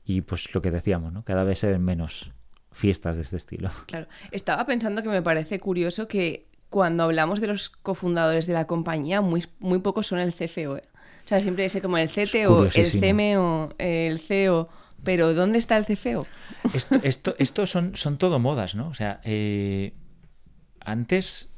y 0.05 0.21
pues 0.21 0.53
lo 0.53 0.61
que 0.61 0.71
decíamos, 0.71 1.13
¿no? 1.13 1.23
Cada 1.23 1.43
vez 1.43 1.59
se 1.59 1.67
ven 1.67 1.83
menos 1.83 2.31
fiestas 2.71 3.15
de 3.15 3.21
este 3.21 3.37
estilo. 3.37 3.69
Claro, 3.85 4.07
estaba 4.31 4.65
pensando 4.65 5.03
que 5.03 5.09
me 5.09 5.21
parece 5.21 5.59
curioso 5.59 6.07
que 6.07 6.47
cuando 6.69 7.03
hablamos 7.03 7.39
de 7.39 7.47
los 7.47 7.69
cofundadores 7.69 8.47
de 8.47 8.53
la 8.53 8.65
compañía, 8.65 9.21
muy, 9.21 9.45
muy 9.59 9.79
pocos 9.79 10.07
son 10.07 10.19
el 10.19 10.33
CFO. 10.33 10.77
¿eh? 10.77 10.83
O 11.25 11.27
sea, 11.27 11.39
siempre 11.39 11.63
dice 11.63 11.81
como 11.81 11.97
el 11.97 12.09
CTO, 12.09 12.65
el 12.65 12.91
CMO, 12.91 13.69
el 13.77 14.19
CEO, 14.19 14.69
pero 15.03 15.33
¿dónde 15.33 15.59
está 15.59 15.77
el 15.77 15.85
CFO? 15.85 16.25
Esto, 16.73 16.95
esto, 17.03 17.35
esto 17.37 17.65
son, 17.65 17.95
son 17.95 18.17
todo 18.17 18.39
modas, 18.39 18.73
¿no? 18.75 18.87
O 18.87 18.93
sea, 18.93 19.21
eh, 19.23 19.93
antes, 20.85 21.53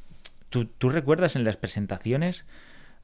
tú, 0.49 0.89
recuerdas 0.89 1.35
en 1.35 1.43
las 1.43 1.57
presentaciones 1.57 2.47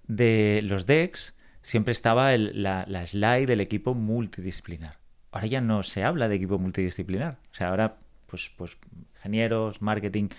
de 0.07 0.61
los 0.63 0.85
DEX, 0.85 1.37
siempre 1.61 1.91
estaba 1.91 2.35
la, 2.37 3.05
slide 3.05 3.47
del 3.47 3.61
equipo 3.61 3.93
multidisciplinar. 3.93 4.97
Ahora 5.31 5.47
ya 5.47 5.61
no 5.61 5.83
se 5.83 6.03
habla 6.03 6.27
de 6.27 6.35
equipo 6.35 6.57
multidisciplinar. 6.59 7.37
O 7.51 7.55
sea, 7.55 7.69
ahora, 7.69 7.97
pues, 8.27 8.51
pues 8.55 8.77
ingenieros, 9.15 9.81
marketing. 9.81 10.29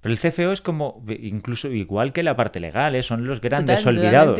Pero 0.00 0.12
el 0.12 0.18
CFO 0.18 0.52
es 0.52 0.60
como, 0.60 1.02
incluso 1.08 1.68
igual 1.70 2.12
que 2.12 2.22
la 2.22 2.36
parte 2.36 2.60
legal, 2.60 2.94
¿eh? 2.94 3.02
son 3.02 3.26
los 3.26 3.40
grandes 3.40 3.86
olvidados. 3.86 4.38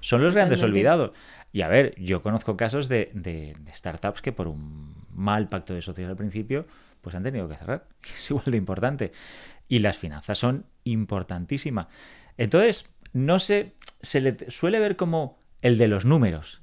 Son 0.00 0.22
los 0.22 0.34
grandes 0.34 0.62
olvidados. 0.62 1.12
Y 1.52 1.62
a 1.62 1.68
ver, 1.68 1.94
yo 2.00 2.22
conozco 2.22 2.56
casos 2.56 2.88
de, 2.88 3.10
de, 3.14 3.54
startups 3.74 4.22
que 4.22 4.32
por 4.32 4.48
un 4.48 5.03
mal 5.14 5.48
pacto 5.48 5.74
de 5.74 5.82
socios 5.82 6.10
al 6.10 6.16
principio, 6.16 6.66
pues 7.00 7.14
han 7.14 7.22
tenido 7.22 7.48
que 7.48 7.56
cerrar. 7.56 7.86
Es 8.02 8.30
igual 8.30 8.46
de 8.46 8.56
importante 8.56 9.12
y 9.68 9.78
las 9.78 9.96
finanzas 9.96 10.38
son 10.38 10.66
importantísimas. 10.84 11.86
Entonces, 12.36 12.90
no 13.12 13.38
se, 13.38 13.74
se 14.02 14.20
le 14.20 14.36
suele 14.50 14.78
ver 14.78 14.96
como 14.96 15.38
el 15.62 15.78
de 15.78 15.88
los 15.88 16.04
números. 16.04 16.62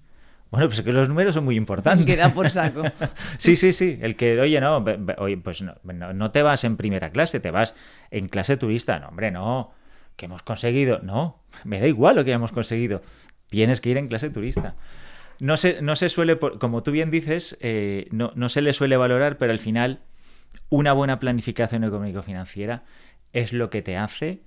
Bueno, 0.51 0.67
pues 0.67 0.79
es 0.79 0.85
que 0.85 0.91
los 0.91 1.07
números 1.07 1.33
son 1.33 1.45
muy 1.45 1.55
importantes. 1.55 2.05
Queda 2.05 2.33
por 2.33 2.49
saco. 2.49 2.83
sí, 3.37 3.55
sí, 3.55 3.71
sí. 3.71 3.97
El 4.01 4.17
que, 4.17 4.39
oye, 4.39 4.59
no, 4.59 4.83
oye, 5.17 5.37
pues 5.37 5.61
no, 5.61 5.75
no, 5.83 6.31
te 6.31 6.41
vas 6.41 6.65
en 6.65 6.75
primera 6.75 7.09
clase, 7.09 7.39
te 7.39 7.51
vas 7.51 7.73
en 8.11 8.27
clase 8.27 8.57
turista. 8.57 8.99
No, 8.99 9.07
hombre, 9.07 9.31
no. 9.31 9.71
Que 10.17 10.25
hemos 10.25 10.43
conseguido. 10.43 10.99
No, 11.03 11.41
me 11.63 11.79
da 11.79 11.87
igual 11.87 12.17
lo 12.17 12.25
que 12.25 12.33
hemos 12.33 12.51
conseguido. 12.51 13.01
Tienes 13.49 13.79
que 13.79 13.91
ir 13.91 13.97
en 13.97 14.09
clase 14.09 14.29
turista. 14.29 14.75
No 15.39 15.57
se, 15.57 15.81
no 15.81 15.95
se 15.95 16.09
suele, 16.09 16.37
como 16.37 16.83
tú 16.83 16.91
bien 16.91 17.11
dices, 17.11 17.57
eh, 17.61 18.05
no, 18.11 18.31
no 18.35 18.49
se 18.49 18.61
le 18.61 18.73
suele 18.73 18.97
valorar, 18.97 19.37
pero 19.37 19.51
al 19.51 19.59
final 19.59 20.01
una 20.69 20.93
buena 20.93 21.19
planificación 21.19 21.83
económico-financiera 21.83 22.83
es 23.33 23.53
lo 23.53 23.69
que 23.69 23.81
te 23.81 23.97
hace 23.97 24.41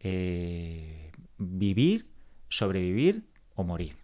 eh, 0.00 1.10
vivir, 1.38 2.06
sobrevivir 2.48 3.24
o 3.54 3.64
morir. 3.64 3.94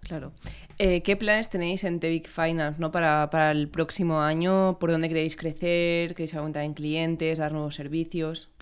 Claro. 0.00 0.32
Eh, 0.78 1.02
¿Qué 1.02 1.16
planes 1.16 1.50
tenéis 1.50 1.84
en 1.84 2.00
Tevic 2.00 2.28
Finance 2.28 2.80
¿no? 2.80 2.90
para, 2.90 3.50
el 3.50 3.68
próximo 3.68 4.22
año? 4.22 4.78
¿Por 4.78 4.90
dónde 4.90 5.08
queréis 5.08 5.36
crecer? 5.36 6.14
¿Queréis 6.14 6.34
aumentar 6.34 6.64
en 6.64 6.72
clientes, 6.72 7.38
dar 7.38 7.52
nuevos 7.52 7.74
servicios? 7.74 8.54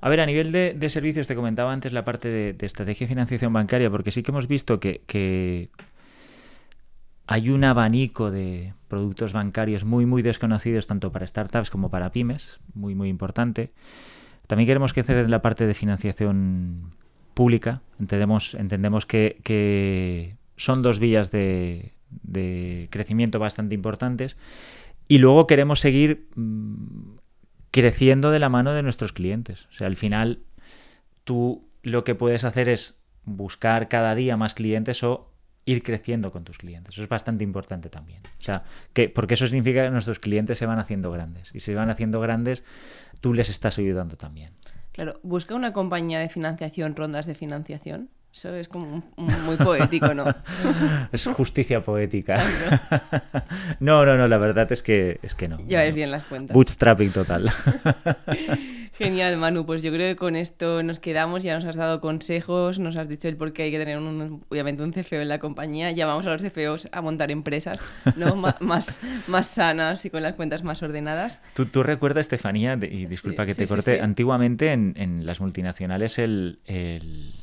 A 0.00 0.08
ver, 0.08 0.20
a 0.20 0.26
nivel 0.26 0.52
de, 0.52 0.88
servicios, 0.88 1.26
te 1.26 1.34
comentaba 1.34 1.72
antes 1.72 1.92
la 1.92 2.04
parte 2.04 2.30
de, 2.54 2.66
estrategia 2.66 3.06
de 3.06 3.08
financiación 3.08 3.52
bancaria, 3.52 3.90
porque 3.90 4.10
sí 4.10 4.22
que 4.22 4.30
hemos 4.30 4.46
visto 4.46 4.80
que, 4.80 5.70
hay 7.30 7.50
un 7.50 7.62
abanico 7.62 8.30
de 8.30 8.72
productos 8.88 9.34
bancarios 9.34 9.84
muy, 9.84 10.06
muy 10.06 10.22
desconocidos 10.22 10.86
tanto 10.86 11.12
para 11.12 11.26
startups 11.26 11.68
como 11.68 11.90
para 11.90 12.10
pymes, 12.10 12.58
muy, 12.72 12.94
muy 12.94 13.10
importante. 13.10 13.70
También 14.46 14.66
queremos 14.66 14.94
crecer 14.94 15.18
en 15.18 15.30
la 15.30 15.42
parte 15.42 15.66
de 15.66 15.74
financiación 15.74 16.94
pública. 17.34 17.82
Entendemos, 18.00 18.54
entendemos 18.54 19.04
que, 19.04 20.36
son 20.56 20.80
dos 20.82 20.98
vías 21.00 21.30
de, 21.30 21.92
crecimiento 22.88 23.38
bastante 23.38 23.74
importantes. 23.74 24.38
Y 25.06 25.18
luego 25.18 25.46
queremos 25.46 25.80
seguir 25.80 26.28
mm, 26.34 27.18
creciendo 27.70 28.30
de 28.30 28.38
la 28.38 28.48
mano 28.48 28.72
de 28.72 28.82
nuestros 28.82 29.12
clientes. 29.12 29.66
O 29.70 29.74
sea, 29.74 29.86
al 29.86 29.96
final 29.96 30.40
tú 31.24 31.68
lo 31.82 32.04
que 32.04 32.14
puedes 32.14 32.44
hacer 32.44 32.70
es 32.70 33.02
buscar 33.24 33.88
cada 33.88 34.14
día 34.14 34.38
más 34.38 34.54
clientes 34.54 35.02
o 35.02 35.30
ir 35.68 35.82
creciendo 35.82 36.32
con 36.32 36.44
tus 36.44 36.56
clientes. 36.56 36.94
Eso 36.94 37.02
es 37.02 37.10
bastante 37.10 37.44
importante 37.44 37.90
también. 37.90 38.22
O 38.38 38.42
sea, 38.42 38.62
que, 38.94 39.10
porque 39.10 39.34
eso 39.34 39.46
significa 39.46 39.84
que 39.84 39.90
nuestros 39.90 40.18
clientes 40.18 40.56
se 40.56 40.64
van 40.64 40.78
haciendo 40.78 41.12
grandes. 41.12 41.50
Y 41.50 41.60
si 41.60 41.66
se 41.66 41.74
van 41.74 41.90
haciendo 41.90 42.20
grandes, 42.20 42.64
tú 43.20 43.34
les 43.34 43.50
estás 43.50 43.78
ayudando 43.78 44.16
también. 44.16 44.52
Claro, 44.92 45.20
busca 45.22 45.54
una 45.54 45.74
compañía 45.74 46.20
de 46.20 46.30
financiación, 46.30 46.96
rondas 46.96 47.26
de 47.26 47.34
financiación. 47.34 48.08
Eso 48.32 48.54
es 48.54 48.68
como 48.68 49.02
muy 49.16 49.56
poético, 49.56 50.14
¿no? 50.14 50.34
es 51.12 51.26
justicia 51.26 51.82
poética. 51.82 52.42
no, 53.80 54.06
no, 54.06 54.16
no, 54.16 54.26
la 54.26 54.38
verdad 54.38 54.72
es 54.72 54.82
que, 54.82 55.18
es 55.22 55.34
que 55.34 55.48
no. 55.48 55.58
Ya 55.66 55.82
ves 55.82 55.94
bien 55.94 56.10
las 56.10 56.24
cuentas. 56.24 56.54
Bootstrapping 56.54 57.10
total. 57.10 57.50
Genial, 58.98 59.36
Manu. 59.36 59.64
Pues 59.64 59.84
yo 59.84 59.92
creo 59.92 60.08
que 60.08 60.16
con 60.16 60.34
esto 60.34 60.82
nos 60.82 60.98
quedamos. 60.98 61.44
Ya 61.44 61.54
nos 61.54 61.64
has 61.64 61.76
dado 61.76 62.00
consejos, 62.00 62.80
nos 62.80 62.96
has 62.96 63.08
dicho 63.08 63.28
el 63.28 63.36
por 63.36 63.52
qué 63.52 63.62
hay 63.62 63.70
que 63.70 63.78
tener 63.78 63.96
un, 63.96 64.44
obviamente 64.48 64.82
un 64.82 64.92
CFO 64.92 65.16
en 65.16 65.28
la 65.28 65.38
compañía. 65.38 65.92
Ya 65.92 66.04
vamos 66.04 66.26
a 66.26 66.30
los 66.30 66.42
CFOs 66.42 66.88
a 66.90 67.00
montar 67.00 67.30
empresas 67.30 67.84
¿no? 68.16 68.34
más, 68.60 68.98
más 69.28 69.46
sanas 69.46 70.04
y 70.04 70.10
con 70.10 70.22
las 70.22 70.34
cuentas 70.34 70.64
más 70.64 70.82
ordenadas. 70.82 71.40
¿Tú, 71.54 71.66
tú 71.66 71.84
recuerdas, 71.84 72.22
Estefanía, 72.22 72.76
y 72.82 73.06
disculpa 73.06 73.46
que 73.46 73.54
te 73.54 73.68
corte, 73.68 74.00
antiguamente 74.00 74.72
en, 74.72 74.94
en, 74.96 75.24
las 75.24 75.40
multinacionales 75.40 76.18
el, 76.18 76.58
el, 76.64 77.34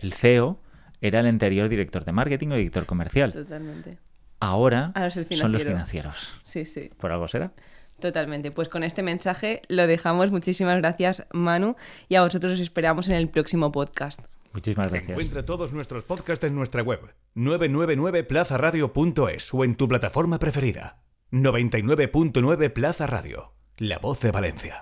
el 0.00 0.12
CEO 0.12 0.58
era 1.00 1.20
el 1.20 1.26
anterior 1.26 1.68
director 1.68 2.04
de 2.04 2.10
marketing 2.10 2.48
o 2.48 2.54
director 2.56 2.86
comercial. 2.86 3.32
Totalmente. 3.32 3.98
Ahora, 4.40 4.92
son 5.30 5.52
los 5.52 5.62
financieros. 5.62 6.40
Sí, 6.42 6.64
sí. 6.64 6.90
¿Por 6.98 7.12
algo 7.12 7.28
será? 7.28 7.52
Totalmente. 8.02 8.50
Pues 8.50 8.68
con 8.68 8.82
este 8.82 9.02
mensaje 9.04 9.62
lo 9.68 9.86
dejamos. 9.86 10.32
Muchísimas 10.32 10.78
gracias, 10.78 11.24
Manu. 11.32 11.76
Y 12.08 12.16
a 12.16 12.22
vosotros 12.22 12.54
os 12.54 12.60
esperamos 12.60 13.06
en 13.08 13.14
el 13.14 13.28
próximo 13.28 13.70
podcast. 13.70 14.18
Muchísimas 14.52 14.90
gracias. 14.90 15.10
Encuentra 15.10 15.46
todos 15.46 15.72
nuestros 15.72 16.04
podcasts 16.04 16.44
en 16.44 16.56
nuestra 16.56 16.82
web 16.82 16.98
999plazaradio.es 17.36 19.54
o 19.54 19.64
en 19.64 19.76
tu 19.76 19.86
plataforma 19.86 20.40
preferida. 20.40 20.98
99.9 21.30 22.72
Plaza 22.72 23.06
Radio, 23.06 23.52
la 23.78 23.98
voz 23.98 24.18
de 24.20 24.32
Valencia. 24.32 24.80